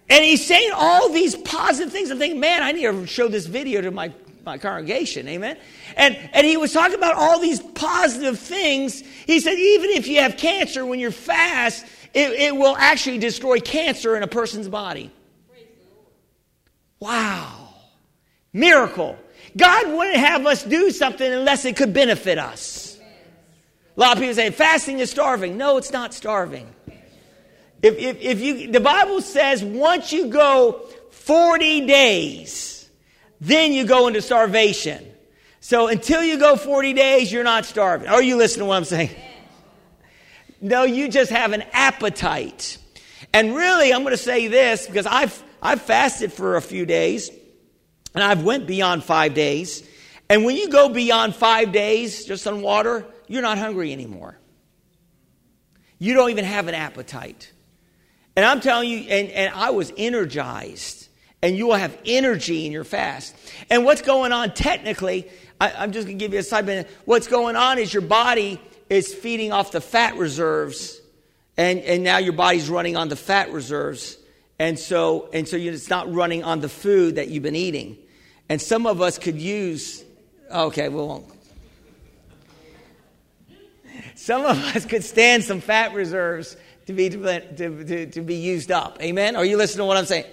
[0.09, 2.11] and he's saying all these positive things.
[2.11, 4.09] I'm thinking, man, I need to show this video to my
[4.45, 5.28] my congregation.
[5.28, 5.57] Amen.
[5.97, 9.01] And, and he was talking about all these positive things.
[9.26, 11.84] He said, even if you have cancer, when you're fast,
[12.14, 15.11] it, it will actually destroy cancer in a person's body.
[16.99, 17.68] Wow.
[18.53, 19.18] Miracle.
[19.57, 22.99] God wouldn't have us do something unless it could benefit us.
[23.97, 25.57] A lot of people say fasting is starving.
[25.57, 26.68] No, it's not starving.
[27.82, 32.80] If, if, if you, the Bible says once you go 40 days,
[33.41, 35.07] then you go into starvation.
[35.61, 38.09] So until you go 40 days, you're not starving.
[38.09, 39.11] Are you listening to what I'm saying?
[40.61, 42.78] No, you just have an appetite.
[43.32, 47.30] And really, I'm going to say this because I've, I've fasted for a few days
[48.14, 49.86] and I've went beyond five days.
[50.28, 54.38] And when you go beyond five days just on water, you're not hungry anymore.
[55.99, 57.53] You don't even have an appetite.
[58.36, 61.09] And I'm telling you, and, and I was energized.
[61.43, 63.34] And you will have energy in your fast.
[63.70, 65.28] And what's going on technically,
[65.61, 66.95] I, am just going to give you a side benefit.
[67.07, 68.61] What's going on is your body
[68.91, 71.01] is feeding off the fat reserves.
[71.57, 74.18] And, and now your body's running on the fat reserves.
[74.59, 77.97] And so, and so it's not running on the food that you've been eating.
[78.51, 80.05] And some of us could use,
[80.51, 81.26] okay, we won't.
[84.16, 88.70] Some of us could stand some fat reserves to be, to, to, to be used
[88.70, 89.01] up.
[89.01, 89.34] Amen?
[89.34, 90.26] Are you listening to what I'm saying?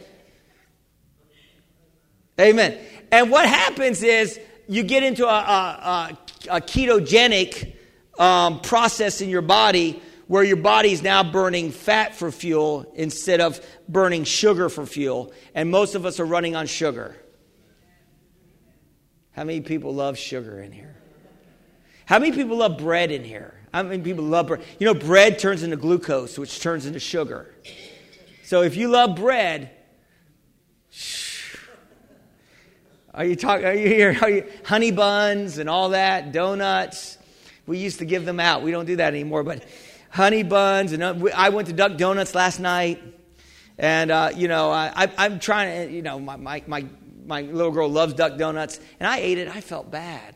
[2.39, 2.77] Amen.
[3.11, 6.17] And what happens is you get into a, a,
[6.49, 7.73] a ketogenic
[8.19, 13.39] um, process in your body where your body is now burning fat for fuel instead
[13.39, 15.31] of burning sugar for fuel.
[15.55, 17.15] And most of us are running on sugar.
[19.31, 20.95] How many people love sugar in here?
[22.05, 23.53] How many people love bread in here?
[23.73, 24.63] How many people love bread?
[24.79, 27.53] You know, bread turns into glucose, which turns into sugar.
[28.43, 29.71] So if you love bread,
[33.17, 33.65] are you talking?
[33.65, 34.15] Are you here?
[34.21, 37.17] Are you, honey buns and all that, donuts?
[37.65, 38.61] We used to give them out.
[38.61, 39.43] We don't do that anymore.
[39.43, 39.63] But
[40.11, 43.01] honey buns and uh, I went to Duck Donuts last night,
[43.79, 45.93] and uh, you know I, am trying to.
[45.93, 46.85] You know my, my my
[47.25, 49.47] my little girl loves Duck Donuts, and I ate it.
[49.47, 50.35] I felt bad.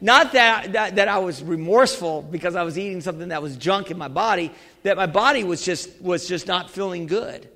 [0.00, 3.90] Not that, that, that I was remorseful because I was eating something that was junk
[3.90, 4.50] in my body,
[4.82, 7.50] that my body was just, was just not feeling good.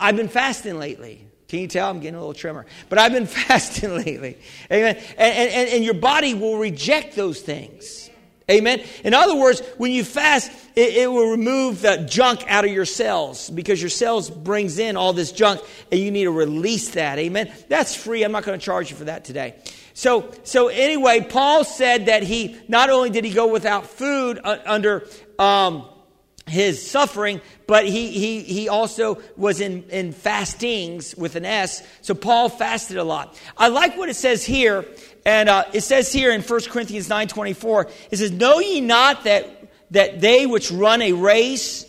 [0.00, 1.26] I've been fasting lately.
[1.48, 1.90] Can you tell?
[1.90, 2.64] I'm getting a little trimmer.
[2.88, 4.38] But I've been fasting lately.
[4.72, 4.96] Amen.
[5.16, 8.08] And, and, and your body will reject those things.
[8.50, 8.82] Amen.
[9.04, 12.84] In other words, when you fast, it, it, will remove the junk out of your
[12.84, 15.60] cells because your cells brings in all this junk
[15.92, 17.18] and you need to release that.
[17.18, 17.52] Amen.
[17.68, 18.24] That's free.
[18.24, 19.54] I'm not going to charge you for that today.
[19.94, 25.06] So, so anyway, Paul said that he not only did he go without food under
[25.38, 25.86] um,
[26.46, 31.86] his suffering, but he, he, he also was in, in fastings with an S.
[32.02, 33.38] So Paul fasted a lot.
[33.56, 34.84] I like what it says here
[35.24, 39.70] and uh, it says here in 1 Corinthians 9.24, it says, Know ye not that,
[39.90, 41.86] that they which run a race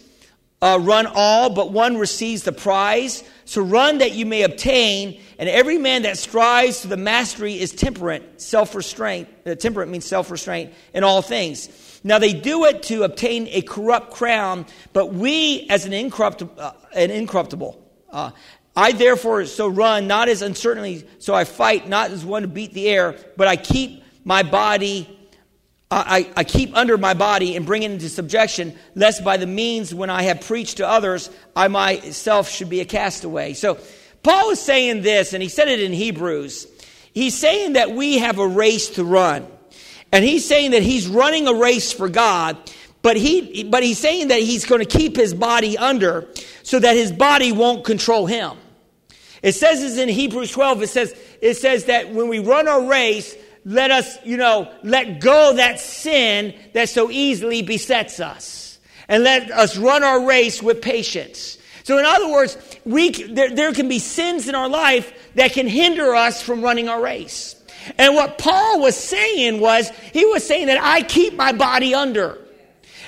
[0.62, 3.24] uh, run all, but one receives the prize?
[3.45, 7.72] So run that you may obtain, and every man that strives to the mastery is
[7.72, 9.28] temperate, self-restraint.
[9.45, 11.91] Uh, temperate means self-restraint in all things.
[12.04, 16.72] Now they do it to obtain a corrupt crown, but we as an incorruptible, uh,
[16.93, 17.82] an incorruptible
[18.12, 18.32] uh,
[18.76, 22.74] I therefore so run, not as uncertainly, so I fight, not as one to beat
[22.74, 25.18] the air, but I keep my body,
[25.89, 29.93] I, I keep under my body and bring it into subjection, lest by the means
[29.93, 33.54] when I have preached to others, I myself should be a castaway.
[33.54, 33.78] So
[34.24, 36.68] Paul is saying this, and he said it in Hebrews.
[37.14, 39.47] He's saying that we have a race to run.
[40.12, 42.57] And he's saying that he's running a race for God,
[43.01, 46.28] but he but he's saying that he's going to keep his body under
[46.64, 48.57] so that his body won't control him.
[49.41, 50.84] It says this in Hebrews 12.
[50.84, 53.36] It says, it says that when we run our race,
[53.66, 58.80] let us, you know, let go that sin that so easily besets us.
[59.07, 61.57] And let us run our race with patience.
[61.84, 65.68] So in other words, we, there, there can be sins in our life that can
[65.68, 67.55] hinder us from running our race.
[67.97, 72.38] And what Paul was saying was, he was saying that I keep my body under.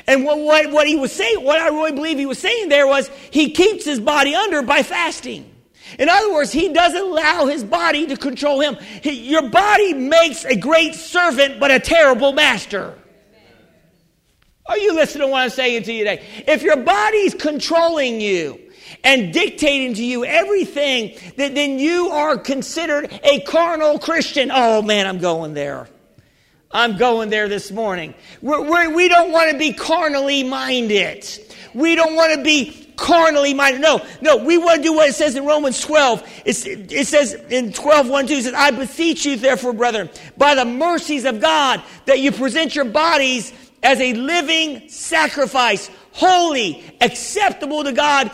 [0.07, 2.87] And what, what, what he was saying, what I really believe he was saying there
[2.87, 5.49] was, he keeps his body under by fasting.
[5.99, 8.75] In other words, he doesn't allow his body to control him.
[9.01, 12.95] He, your body makes a great servant, but a terrible master.
[14.65, 16.25] Are you listening to what I'm saying to you today?
[16.47, 18.59] If your body's controlling you
[19.03, 24.51] and dictating to you everything, that then you are considered a carnal Christian.
[24.53, 25.87] Oh man, I'm going there.
[26.71, 28.15] I'm going there this morning.
[28.41, 31.27] We're, we're, we do not want to be carnally minded.
[31.75, 33.81] We don't want to be carnally minded.
[33.81, 36.41] No, no, we want to do what it says in Romans 12.
[36.45, 40.55] It's, it says in 12, 1, 2, it says, I beseech you, therefore, brethren, by
[40.55, 47.83] the mercies of God, that you present your bodies as a living sacrifice, holy, acceptable
[47.83, 48.31] to God,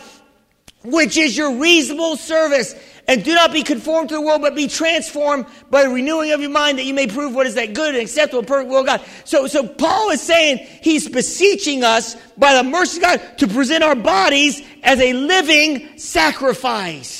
[0.83, 2.75] which is your reasonable service.
[3.07, 6.41] And do not be conformed to the world, but be transformed by the renewing of
[6.41, 8.85] your mind that you may prove what is that good and acceptable perfect will of
[8.85, 9.01] God.
[9.25, 13.83] So, so Paul is saying he's beseeching us by the mercy of God to present
[13.83, 17.19] our bodies as a living sacrifice.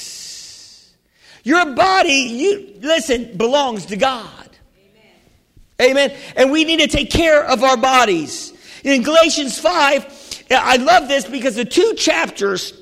[1.44, 4.30] Your body, you, listen, belongs to God.
[5.82, 6.10] Amen.
[6.10, 6.18] Amen.
[6.36, 8.54] And we need to take care of our bodies.
[8.84, 12.74] In Galatians 5, I love this because the two chapters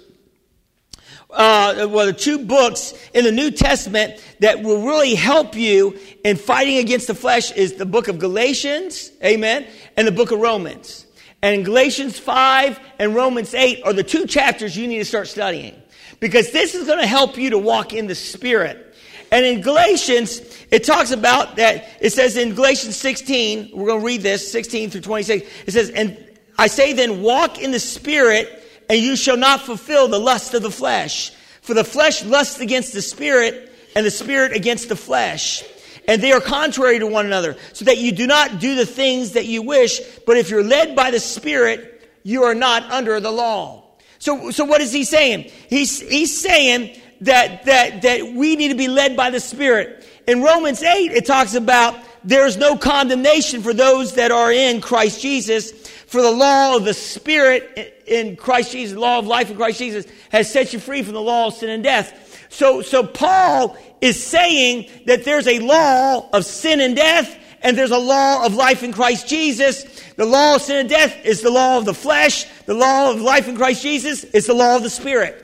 [1.30, 6.38] uh, well, the two books in the New Testament that will really help you in
[6.38, 9.68] fighting against the flesh is the book of Galatians, amen,
[9.98, 11.06] and the book of Romans.
[11.42, 15.76] And Galatians 5 and Romans 8 are the two chapters you need to start studying
[16.20, 18.96] because this is going to help you to walk in the Spirit.
[19.32, 24.06] And in Galatians, it talks about that, it says in Galatians 16, we're going to
[24.06, 26.18] read this, 16 through 26, it says, And
[26.58, 30.62] I say then, walk in the Spirit, and you shall not fulfill the lust of
[30.62, 31.32] the flesh.
[31.62, 35.64] For the flesh lusts against the spirit, and the spirit against the flesh.
[36.08, 39.34] And they are contrary to one another, so that you do not do the things
[39.34, 43.32] that you wish, but if you're led by the spirit, you are not under the
[43.32, 43.84] law.
[44.20, 45.52] So, so what is he saying?
[45.70, 50.06] He's, he's saying that, that, that we need to be led by the spirit.
[50.28, 55.22] In Romans 8, it talks about there's no condemnation for those that are in Christ
[55.22, 55.72] Jesus.
[56.08, 59.80] For the law of the Spirit in Christ Jesus, the law of life in Christ
[59.80, 62.48] Jesus, has set you free from the law of sin and death.
[62.50, 67.92] So, so Paul is saying that there's a law of sin and death, and there's
[67.92, 69.84] a law of life in Christ Jesus.
[70.16, 72.46] The law of sin and death is the law of the flesh.
[72.66, 75.44] The law of life in Christ Jesus is the law of the Spirit.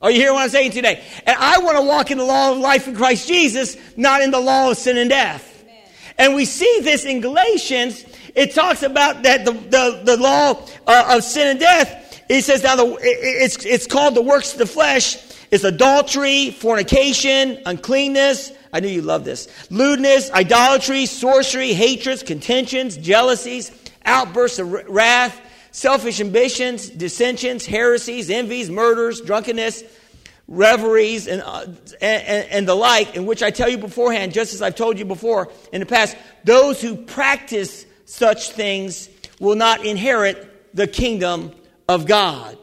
[0.00, 1.02] Are you hearing what I'm saying today?
[1.26, 4.30] And I want to walk in the law of life in Christ Jesus, not in
[4.30, 5.64] the law of sin and death.
[5.64, 5.82] Amen.
[6.18, 8.04] And we see this in Galatians
[8.38, 12.22] it talks about that the, the, the law uh, of sin and death.
[12.28, 15.16] It says now the, it's, it's called the works of the flesh.
[15.50, 18.52] It's adultery, fornication, uncleanness.
[18.72, 19.48] I knew you love this.
[19.70, 23.72] Lewdness, idolatry, sorcery, hatreds, contentions, jealousies,
[24.04, 25.40] outbursts of wrath,
[25.72, 29.82] selfish ambitions, dissensions, heresies, envies, murders, drunkenness,
[30.46, 31.66] reveries, and, uh,
[32.00, 35.04] and, and, the like, in which I tell you beforehand, just as I've told you
[35.04, 41.52] before in the past, those who practice such things will not inherit the kingdom
[41.86, 42.56] of God.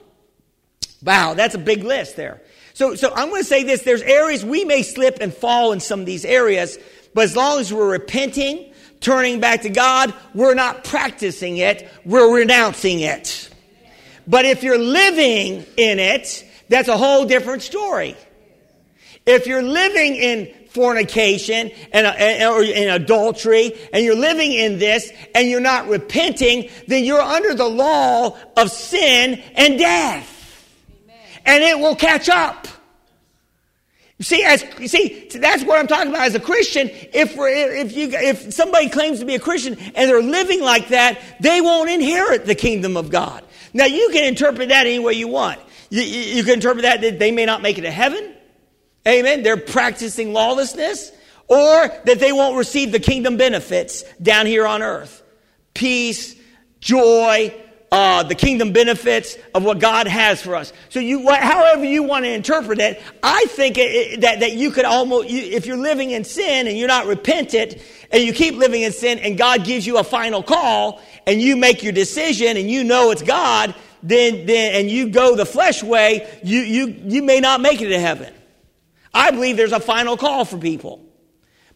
[1.03, 2.41] Wow, that's a big list there.
[2.73, 3.83] So, so I'm going to say this.
[3.83, 6.79] There's areas we may slip and fall in some of these areas,
[7.13, 12.35] but as long as we're repenting, turning back to God, we're not practicing it, we're
[12.35, 13.49] renouncing it.
[14.25, 18.15] But if you're living in it, that's a whole different story.
[19.27, 24.77] If you're living in fornication and, uh, and, or in adultery and you're living in
[24.77, 30.67] this and you're not repenting, then you're under the law of sin and death.
[31.05, 31.17] Amen.
[31.45, 32.67] And it will catch up.
[34.17, 36.89] You see, as you see, that's what I'm talking about as a Christian.
[36.89, 41.19] If if you if somebody claims to be a Christian and they're living like that,
[41.41, 43.43] they won't inherit the kingdom of God.
[43.73, 45.59] Now you can interpret that any way you want.
[45.89, 48.34] You, you can interpret that that they may not make it to heaven.
[49.07, 49.43] Amen.
[49.43, 51.11] They're practicing lawlessness
[51.47, 55.21] or that they won't receive the kingdom benefits down here on earth.
[55.73, 56.35] Peace,
[56.79, 57.53] joy,
[57.91, 60.73] uh, the kingdom benefits of what God has for us.
[60.89, 64.85] So you, however you want to interpret it, I think it, that, that you could
[64.85, 67.77] almost, you, if you're living in sin and you're not repentant
[68.11, 71.55] and you keep living in sin and God gives you a final call and you
[71.55, 75.81] make your decision and you know it's God, then, then, and you go the flesh
[75.81, 78.34] way, you, you, you may not make it to heaven.
[79.15, 81.01] I believe there's a final call for people.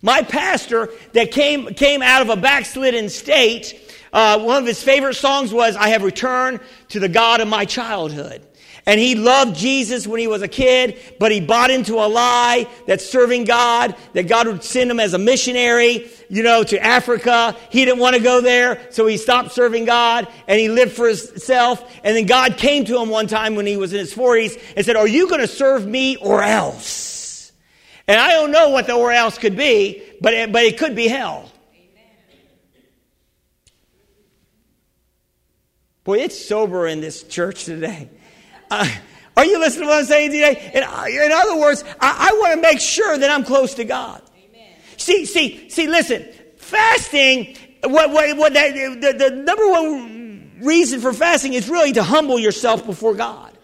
[0.02, 3.74] My pastor that came, came out of a backslidden state,
[4.12, 6.60] uh, one of his favorite songs was, I have returned
[6.90, 8.46] to the God of my childhood.
[8.86, 12.68] And he loved Jesus when he was a kid, but he bought into a lie
[12.88, 17.56] that serving God, that God would send him as a missionary, you know, to Africa.
[17.70, 21.08] He didn't want to go there, so he stopped serving God and he lived for
[21.08, 22.00] himself.
[22.04, 24.86] And then God came to him one time when he was in his 40s and
[24.86, 27.19] said, Are you going to serve me or else?
[28.10, 30.96] And I don't know what the or else could be, but it, but it could
[30.96, 31.52] be hell.
[36.04, 38.10] Boy, it's sober in this church today.
[38.72, 38.90] Uh,
[39.38, 40.72] are you listening to what I'm saying today?
[40.74, 43.84] In, uh, in other words, I, I want to make sure that I'm close to
[43.84, 44.24] God.
[44.36, 44.74] Amen.
[44.98, 51.14] See, see, see, listen, fasting, what, what, what that, the, the number one reason for
[51.14, 53.56] fasting is really to humble yourself before God.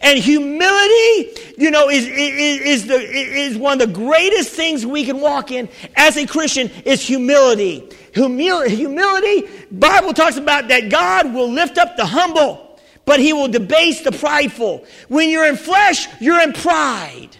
[0.00, 5.04] And humility, you know, is, is, is, the, is one of the greatest things we
[5.04, 7.88] can walk in as a Christian is humility.
[8.12, 13.48] Humility, humility, Bible talks about that God will lift up the humble, but he will
[13.48, 14.84] debase the prideful.
[15.08, 17.36] When you're in flesh, you're in pride.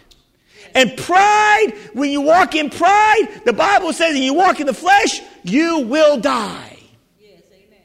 [0.73, 4.73] And pride, when you walk in pride, the Bible says, and you walk in the
[4.73, 6.77] flesh, you will die.
[7.19, 7.79] Yes, amen.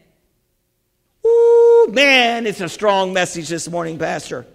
[1.26, 4.46] Ooh, man, it's a strong message this morning, Pastor.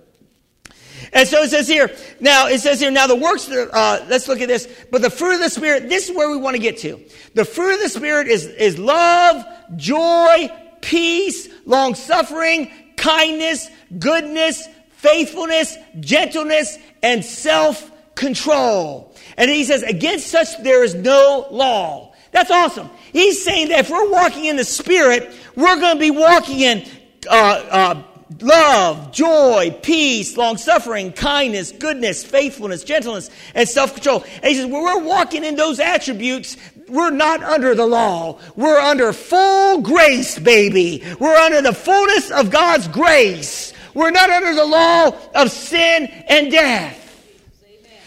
[1.13, 1.89] And so it says here,
[2.19, 4.67] now it says here, now the works, uh, let's look at this.
[4.91, 6.99] But the fruit of the Spirit, this is where we want to get to.
[7.33, 9.45] The fruit of the Spirit is, is love,
[9.75, 10.49] joy,
[10.81, 19.15] peace, long suffering, kindness, goodness, faithfulness, gentleness, and self control.
[19.37, 22.13] And he says, against such there is no law.
[22.31, 22.89] That's awesome.
[23.13, 26.85] He's saying that if we're walking in the Spirit, we're going to be walking in
[27.29, 27.33] uh,
[27.69, 28.03] uh,
[28.41, 34.23] love, joy, peace, long suffering, kindness, goodness, faithfulness, gentleness, and self control.
[34.35, 36.57] And he says, when we're walking in those attributes,
[36.87, 38.39] we're not under the law.
[38.55, 41.03] We're under full grace, baby.
[41.19, 43.73] We're under the fullness of God's grace.
[43.93, 47.03] We're not under the law of sin and death.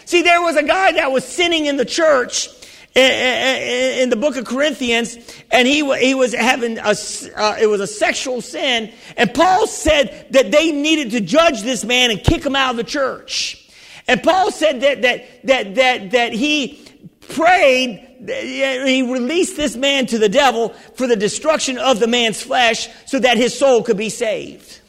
[0.05, 2.49] See, there was a guy that was sinning in the church
[2.95, 5.17] in, the book of Corinthians,
[5.49, 6.95] and he, he was having a,
[7.35, 11.85] uh, it was a sexual sin, and Paul said that they needed to judge this
[11.85, 13.69] man and kick him out of the church.
[14.07, 16.85] And Paul said that, that, that, that, that he
[17.29, 22.89] prayed, he released this man to the devil for the destruction of the man's flesh
[23.05, 24.79] so that his soul could be saved.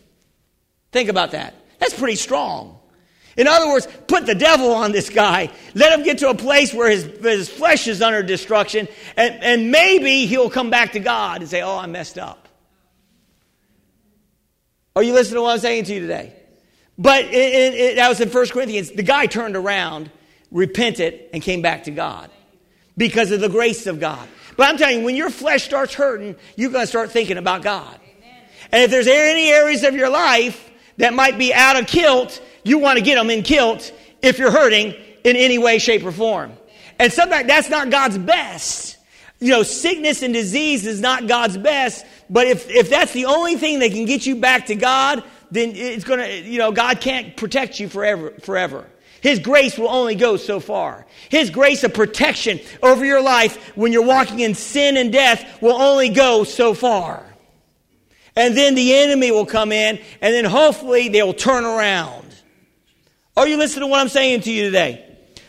[0.90, 1.55] Think about that.
[1.78, 2.78] That's pretty strong.
[3.36, 5.50] In other words, put the devil on this guy.
[5.74, 9.70] Let him get to a place where his, his flesh is under destruction, and, and
[9.70, 12.48] maybe he'll come back to God and say, Oh, I messed up.
[14.94, 16.34] Are you listening to what I'm saying to you today?
[16.98, 18.90] But it, it, it, that was in 1 Corinthians.
[18.90, 20.10] The guy turned around,
[20.50, 22.30] repented, and came back to God
[22.96, 24.28] because of the grace of God.
[24.56, 27.62] But I'm telling you, when your flesh starts hurting, you're going to start thinking about
[27.62, 27.98] God.
[28.18, 28.42] Amen.
[28.70, 32.78] And if there's any areas of your life that might be out of kilt, you
[32.78, 33.92] want to get them in kilt
[34.22, 34.94] if you're hurting
[35.24, 36.52] in any way, shape, or form.
[36.98, 38.96] And sometimes that's not God's best.
[39.40, 43.56] You know, sickness and disease is not God's best, but if, if that's the only
[43.56, 47.36] thing that can get you back to God, then it's gonna, you know, God can't
[47.36, 48.86] protect you forever, forever.
[49.20, 51.06] His grace will only go so far.
[51.28, 55.80] His grace of protection over your life when you're walking in sin and death will
[55.80, 57.24] only go so far.
[58.34, 62.21] And then the enemy will come in, and then hopefully they'll turn around.
[63.36, 65.06] Are you listening to what I'm saying to you today?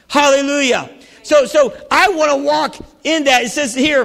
[0.07, 0.89] Hallelujah.
[1.23, 3.43] So, so I want to walk in that.
[3.43, 4.03] It says here,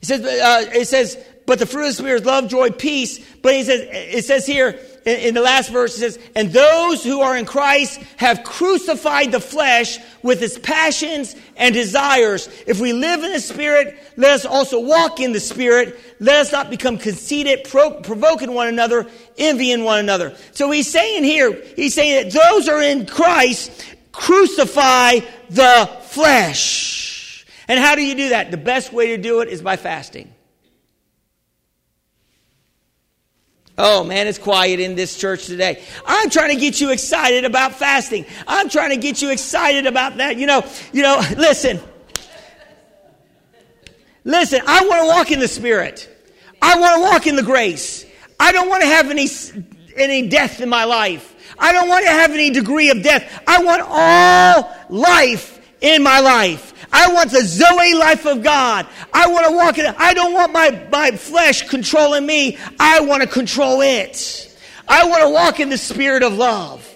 [0.00, 3.24] it says, uh, it says, but the fruit of the Spirit is love, joy, peace.
[3.42, 7.04] But he says, it says here in, in the last verse, it says, and those
[7.04, 12.48] who are in Christ have crucified the flesh with its passions and desires.
[12.66, 15.98] If we live in the Spirit, let us also walk in the Spirit.
[16.20, 20.36] Let us not become conceited, pro- provoking one another, envying one another.
[20.52, 23.84] So he's saying here, he's saying that those are in Christ
[24.14, 27.44] crucify the flesh.
[27.68, 28.50] And how do you do that?
[28.50, 30.33] The best way to do it is by fasting.
[33.76, 35.82] Oh man, it's quiet in this church today.
[36.06, 38.24] I'm trying to get you excited about fasting.
[38.46, 40.36] I'm trying to get you excited about that.
[40.36, 41.80] You know, you know, listen.
[44.22, 46.08] Listen, I want to walk in the spirit.
[46.62, 48.06] I want to walk in the grace.
[48.40, 49.28] I don't want to have any
[49.96, 51.34] any death in my life.
[51.58, 53.42] I don't want to have any degree of death.
[53.46, 55.53] I want all life
[55.84, 56.72] in my life.
[56.90, 58.86] I want the Zoe life of God.
[59.12, 59.94] I want to walk in it.
[59.98, 62.56] I don't want my, my flesh controlling me.
[62.80, 64.50] I want to control it.
[64.88, 66.88] I want to walk in the spirit of love,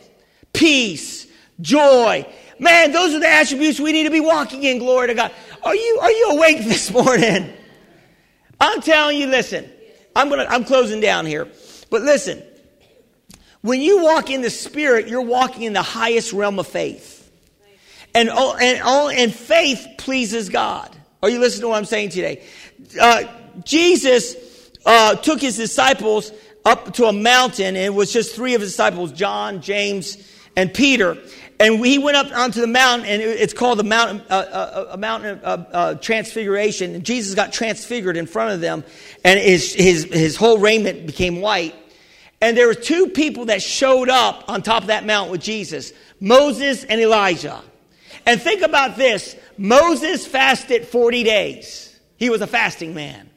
[0.55, 1.27] peace,
[1.61, 2.27] joy.
[2.59, 4.79] Man, those are the attributes we need to be walking in.
[4.79, 5.33] Glory to God.
[5.63, 7.53] Are you, are you awake this morning?
[8.59, 9.71] I'm telling you, listen,
[10.17, 11.47] I'm gonna, I'm closing down here.
[11.91, 12.43] But listen,
[13.61, 17.18] when you walk in the spirit, you're walking in the highest realm of faith.
[18.15, 18.81] And, and,
[19.19, 20.95] and faith pleases God.
[21.23, 22.45] Are you listening to what I'm saying today?
[23.01, 23.25] Uh,
[23.65, 24.37] Jesus
[24.87, 26.33] uh, took his disciples
[26.65, 30.17] up to a mountain, and it was just three of his disciples John, James,
[30.57, 31.19] and Peter.
[31.61, 34.97] And he went up onto the mountain, and it's called the mountain, uh, uh a
[34.97, 36.95] mountain of uh, transfiguration.
[36.95, 38.85] And Jesus got transfigured in front of them,
[39.25, 41.75] and his, his, his whole raiment became white.
[42.41, 45.93] And there were two people that showed up on top of that mountain with Jesus
[46.21, 47.63] Moses and Elijah.
[48.29, 53.31] And think about this Moses fasted 40 days, he was a fasting man.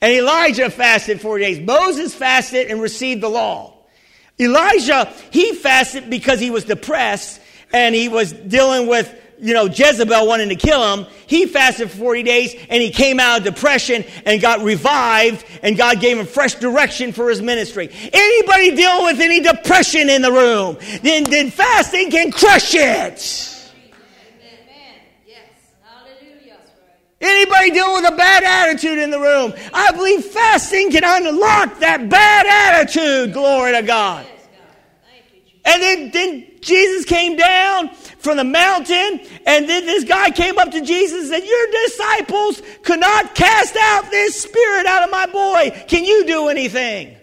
[0.00, 1.66] and Elijah fasted 40 days.
[1.66, 3.74] Moses fasted and received the law.
[4.38, 7.40] Elijah, he fasted because he was depressed
[7.72, 11.96] and he was dealing with you know, Jezebel wanting to kill him, he fasted for
[11.96, 16.24] 40 days and he came out of depression and got revived and God gave him
[16.24, 17.90] fresh direction for his ministry.
[18.12, 23.55] Anybody dealing with any depression in the room, then, then fasting can crush it.
[27.26, 29.52] Anybody dealing with a bad attitude in the room?
[29.72, 33.32] I believe fasting can unlock that bad attitude.
[33.32, 34.26] Glory to God.
[35.64, 40.70] And then, then Jesus came down from the mountain, and then this guy came up
[40.70, 45.26] to Jesus and said, Your disciples could not cast out this spirit out of my
[45.26, 45.84] boy.
[45.88, 47.16] Can you do anything?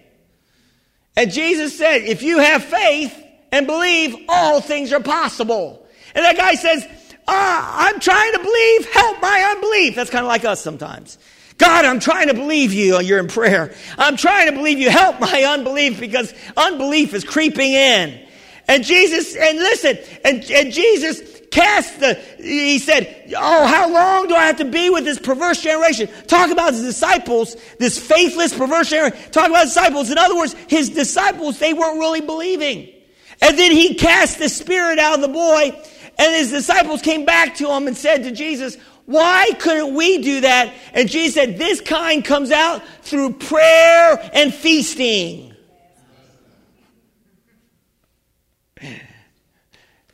[1.16, 3.18] And Jesus said, If you have faith
[3.50, 5.86] and believe, all things are possible.
[6.14, 6.86] And that guy says,
[7.26, 9.94] Ah, I'm trying to believe, help my unbelief.
[9.94, 11.18] That's kind of like us sometimes.
[11.56, 13.00] God, I'm trying to believe you.
[13.00, 13.74] You're in prayer.
[13.96, 14.90] I'm trying to believe you.
[14.90, 18.20] Help my unbelief because unbelief is creeping in.
[18.66, 21.20] And Jesus, and listen, and, and Jesus
[21.50, 25.62] cast the, he said, Oh, how long do I have to be with this perverse
[25.62, 26.08] generation?
[26.26, 29.18] Talk about his disciples, this faithless, perverse generation.
[29.30, 30.10] Talk about disciples.
[30.10, 32.88] In other words, his disciples, they weren't really believing.
[33.40, 35.80] And then he cast the spirit out of the boy,
[36.18, 40.40] and his disciples came back to him and said to Jesus, why couldn't we do
[40.42, 40.72] that?
[40.94, 45.54] And Jesus said, This kind comes out through prayer and feasting.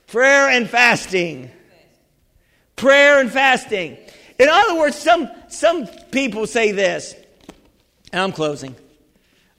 [0.09, 1.51] Prayer and fasting.
[2.74, 3.96] Prayer and fasting.
[4.40, 7.14] In other words, some, some people say this,
[8.12, 8.74] and I'm closing.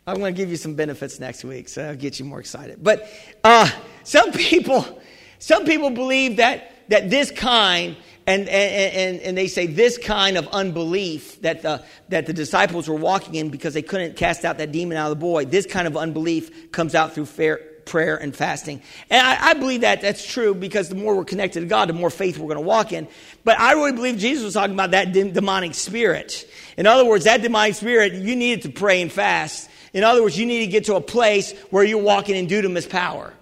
[0.06, 2.84] I'm going to give you some benefits next week, so I'll get you more excited.
[2.84, 3.08] But
[3.44, 3.70] uh,
[4.04, 5.01] some people,
[5.42, 10.48] some people believe that, that this kind, and, and, and, they say this kind of
[10.50, 14.72] unbelief that the, that the disciples were walking in because they couldn't cast out that
[14.72, 18.36] demon out of the boy, this kind of unbelief comes out through fair, prayer and
[18.36, 18.84] fasting.
[19.10, 21.94] And I, I, believe that that's true because the more we're connected to God, the
[21.94, 23.08] more faith we're going to walk in.
[23.44, 26.48] But I really believe Jesus was talking about that de- demonic spirit.
[26.78, 29.72] In other words, that demonic spirit, you needed to pray and fast.
[29.92, 32.88] In other words, you need to get to a place where you're walking in dunamis
[32.88, 33.34] power.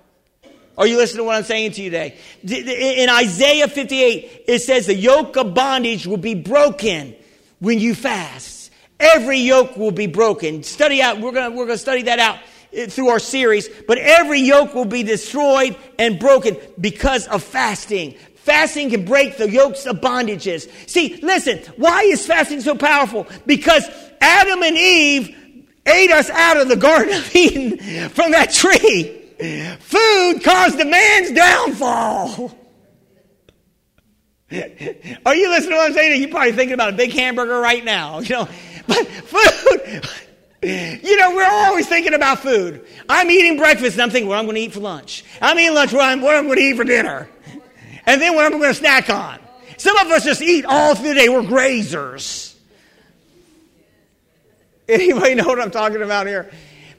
[0.80, 2.18] Are you listening to what I'm saying to you today?
[2.42, 7.16] In Isaiah 58, it says the yoke of bondage will be broken
[7.60, 8.72] when you fast.
[8.98, 10.64] Every yoke will be broken.
[10.64, 12.40] Study out, we're gonna, we're gonna study that out
[12.72, 18.14] eh, through our series, but every yoke will be destroyed and broken because of fasting.
[18.36, 20.70] Fasting can break the yokes of bondages.
[20.90, 23.28] See, listen, why is fasting so powerful?
[23.46, 23.84] Because
[24.22, 25.36] Adam and Eve
[25.86, 29.19] ate us out of the Garden of Eden from that tree.
[29.40, 32.56] Food caused the man's downfall.
[34.52, 36.22] Are you listening to what I'm saying?
[36.22, 38.50] You're probably thinking about a big hamburger right now, you know.
[38.88, 40.10] But food,
[40.62, 42.86] you know, we're always thinking about food.
[43.08, 45.24] I'm eating breakfast and I'm thinking what I'm going to eat for lunch.
[45.42, 47.30] I'm eating lunch, what I'm, what I'm going to eat for dinner.
[48.06, 49.40] And then what I'm going to snack on.
[49.78, 51.30] Some of us just eat all through the day.
[51.30, 52.56] We're grazers.
[54.90, 56.52] Anybody know what I'm talking about here?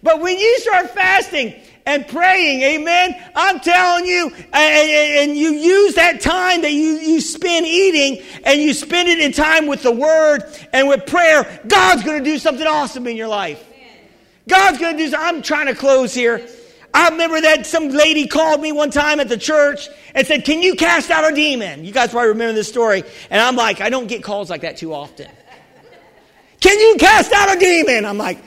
[0.03, 1.61] But when you start fasting,
[1.91, 2.63] and praying.
[2.63, 3.21] Amen.
[3.35, 8.75] I'm telling you, and, you use that time that you, you spend eating and you
[8.75, 11.61] spend it in time with the word and with prayer.
[11.67, 13.67] God's going to do something awesome in your life.
[14.49, 15.37] God's going to do something.
[15.37, 16.47] I'm trying to close here.
[16.95, 20.63] I remember that some lady called me one time at the church and said, Can
[20.63, 21.85] you cast out a demon?
[21.85, 23.03] You guys probably remember this story.
[23.31, 25.29] And I'm like, I don't get calls like that too often.
[26.61, 28.05] Can you cast out a demon?
[28.05, 28.43] I'm like,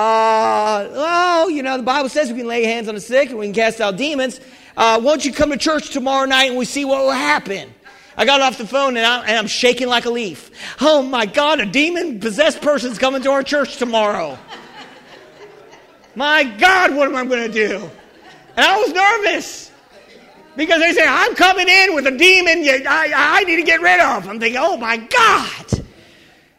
[0.00, 3.38] uh, oh, you know, the Bible says we can lay hands on the sick and
[3.38, 4.40] we can cast out demons.
[4.76, 7.72] Uh, won't you come to church tomorrow night and we see what will happen?
[8.16, 10.50] I got off the phone and, I, am shaking like a leaf.
[10.80, 14.38] Oh my God, a demon possessed person's coming to our church tomorrow.
[16.14, 17.90] my God, what am I going to do?
[18.56, 19.70] And I was nervous
[20.56, 24.00] because they say, I'm coming in with a demon I, I need to get rid
[24.00, 24.26] of.
[24.26, 25.79] I'm thinking, oh my God.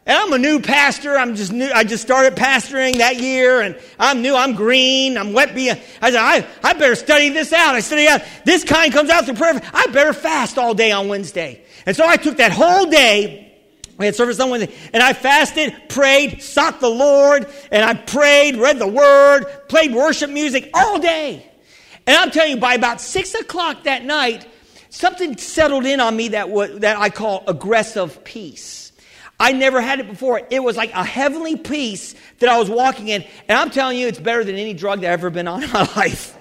[0.06, 1.16] And I'm a new pastor.
[1.16, 1.70] I'm just new.
[1.72, 4.36] I just started pastoring that year, and I'm new.
[4.36, 5.18] I'm green.
[5.18, 5.54] I'm wet.
[5.54, 7.76] Be I said, I, I better study this out.
[7.76, 8.22] I study out.
[8.44, 9.62] This kind comes out through prayer.
[9.74, 11.64] I better fast all day on Wednesday.
[11.86, 13.48] And so I took that whole day.
[14.00, 18.58] We had service on Wednesday, and I fasted, prayed, sought the Lord, and I prayed,
[18.58, 21.46] read the Word, played worship music all day.
[22.08, 24.48] And I'm telling you, by about six o'clock that night,
[24.90, 28.81] something settled in on me that, that I call aggressive peace.
[29.42, 30.40] I never had it before.
[30.52, 33.26] It was like a heavenly peace that I was walking in.
[33.48, 35.72] And I'm telling you, it's better than any drug that I've ever been on in
[35.72, 36.38] my life.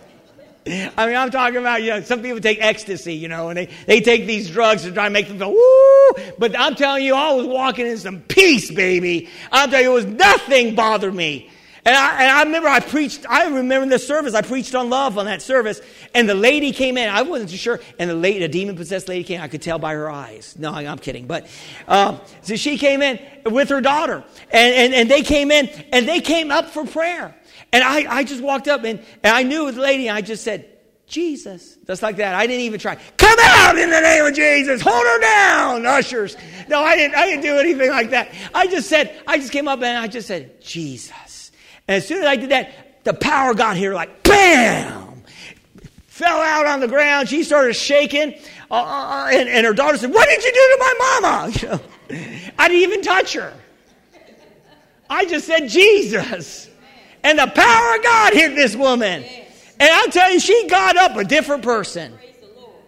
[0.67, 3.69] I mean, I'm talking about, you know, some people take ecstasy, you know, and they,
[3.87, 6.11] they take these drugs to try to make them feel, woo!
[6.39, 9.31] But I'm telling you, I was walking in some peace, baby.
[9.51, 11.51] I'm telling you, it was nothing bothered me.
[11.85, 15.17] And I, and I remember I preached, I remember the service, I preached on love
[15.17, 15.81] on that service,
[16.15, 19.09] and the lady came in, I wasn't too sure, and the lady, a demon possessed
[19.09, 20.57] lady came, I could tell by her eyes.
[20.59, 21.47] No, I'm kidding, but,
[21.89, 26.07] um, so she came in with her daughter, and, and, and they came in, and
[26.07, 27.35] they came up for prayer.
[27.73, 30.45] And I, I just walked up, and, and I knew the lady, and I just
[30.45, 30.67] said,
[31.07, 31.77] Jesus.
[31.87, 32.35] Just like that.
[32.35, 32.97] I didn't even try.
[33.17, 34.81] Come out in the name of Jesus.
[34.81, 36.37] Hold her down, ushers.
[36.69, 38.33] No, I didn't, I didn't do anything like that.
[38.55, 41.30] I just said, I just came up and I just said, Jesus.
[41.91, 45.25] And as soon as I did that, the power got here like bam!
[46.07, 47.29] Fell out on the ground.
[47.29, 48.35] She started shaking.
[48.71, 51.53] Uh, uh, uh and, and, her daughter said, What did you do to my mama?
[51.61, 51.81] You know,
[52.59, 53.53] I didn't even touch her.
[55.09, 56.71] I just said, Jesus.
[57.25, 59.25] And the power of God hit this woman.
[59.81, 62.17] And I'll tell you, she got up a different person.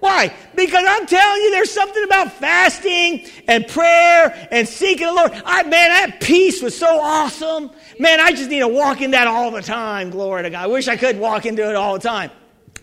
[0.03, 0.35] Why?
[0.57, 5.31] Because I'm telling you, there's something about fasting and prayer and seeking the Lord.
[5.47, 7.71] I, man, that peace was so awesome.
[8.01, 10.11] Man, I just need to walk in that all the time.
[10.11, 10.65] Glory to God.
[10.65, 12.33] I wish I could walk into it all the time.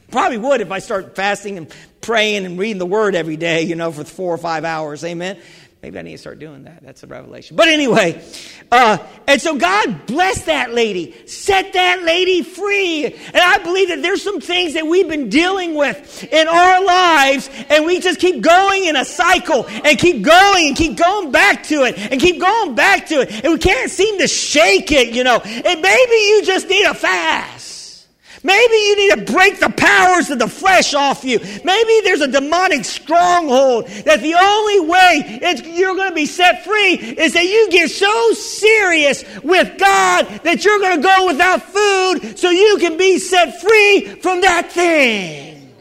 [0.09, 3.76] Probably would if I start fasting and praying and reading the Word every day, you
[3.76, 5.03] know, for four or five hours.
[5.03, 5.41] Amen.
[5.82, 6.84] Maybe I need to start doing that.
[6.84, 7.55] That's a revelation.
[7.55, 8.21] But anyway,
[8.69, 13.05] uh, and so God blessed that lady, set that lady free.
[13.05, 17.49] And I believe that there's some things that we've been dealing with in our lives,
[17.69, 21.63] and we just keep going in a cycle and keep going and keep going back
[21.67, 23.32] to it and keep going back to it.
[23.45, 25.38] And we can't seem to shake it, you know.
[25.38, 27.78] And maybe you just need a fast.
[28.43, 31.39] Maybe you need to break the powers of the flesh off you.
[31.39, 36.93] Maybe there's a demonic stronghold that the only way you're going to be set free
[36.93, 42.37] is that you get so serious with God that you're going to go without food
[42.37, 45.73] so you can be set free from that thing.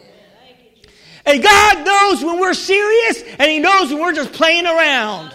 [1.24, 5.34] And God knows when we're serious and He knows when we're just playing around.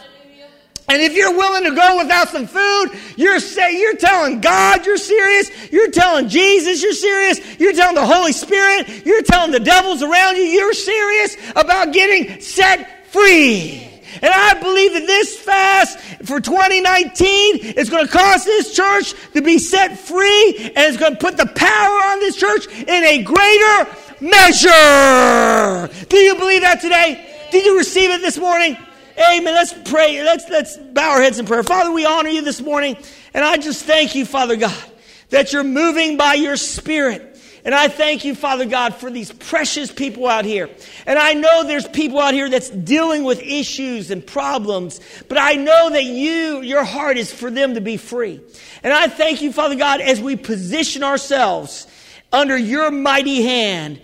[0.90, 4.98] And if you're willing to go without some food, you're say you're telling God you're
[4.98, 5.72] serious.
[5.72, 7.60] You're telling Jesus you're serious.
[7.60, 9.06] You're telling the Holy Spirit.
[9.06, 13.90] You're telling the devils around you you're serious about getting set free.
[14.22, 19.42] And I believe that this fast for 2019 is going to cause this church to
[19.42, 23.24] be set free and it's going to put the power on this church in a
[23.24, 23.88] greater
[24.22, 26.06] measure.
[26.10, 27.30] Do you believe that today?
[27.52, 28.78] Did you receive it this morning?
[29.18, 29.54] Amen.
[29.54, 30.24] Let's pray.
[30.24, 31.64] Let's, let's bow our heads in prayer.
[31.64, 32.98] Father, we honor you this morning.
[33.34, 34.84] And I just thank you, Father God,
[35.30, 37.30] that you're moving by your spirit.
[37.66, 40.70] And I thank you, Father God, for these precious people out here.
[41.06, 45.00] And I know there's people out here that's dealing with issues and problems,
[45.30, 48.42] but I know that you, your heart is for them to be free.
[48.84, 51.88] And I thank you, Father God, as we position ourselves
[52.34, 54.02] under your mighty hand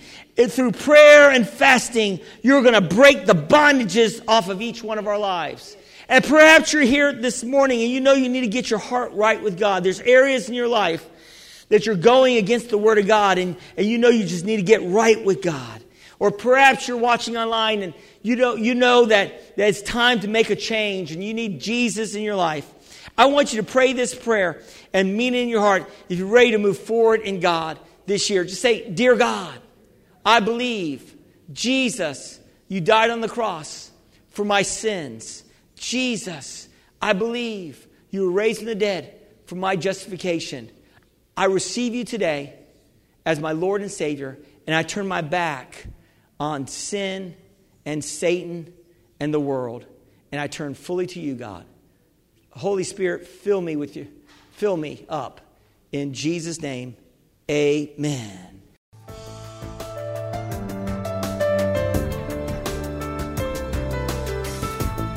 [0.47, 5.07] through prayer and fasting, you're going to break the bondages off of each one of
[5.07, 5.75] our lives.
[6.07, 9.11] And perhaps you're here this morning and you know you need to get your heart
[9.13, 9.83] right with God.
[9.83, 11.07] There's areas in your life
[11.67, 14.57] that you're going against the Word of God and, and you know you just need
[14.57, 15.83] to get right with God.
[16.17, 20.27] Or perhaps you're watching online and you know, you know that, that it's time to
[20.27, 22.67] make a change and you need Jesus in your life.
[23.17, 24.61] I want you to pray this prayer
[24.93, 28.29] and mean it in your heart if you're ready to move forward in God this
[28.29, 28.43] year.
[28.43, 29.59] Just say, Dear God,
[30.25, 31.15] I believe,
[31.51, 33.91] Jesus, you died on the cross
[34.29, 35.43] for my sins.
[35.75, 36.67] Jesus,
[37.01, 39.15] I believe you were raised from the dead
[39.45, 40.69] for my justification.
[41.35, 42.53] I receive you today
[43.25, 45.85] as my Lord and Savior, and I turn my back
[46.39, 47.35] on sin
[47.85, 48.73] and Satan
[49.19, 49.85] and the world,
[50.31, 51.65] and I turn fully to you, God.
[52.51, 54.07] Holy Spirit, fill me with you.
[54.53, 55.41] Fill me up.
[55.91, 56.95] In Jesus' name,
[57.49, 58.48] amen.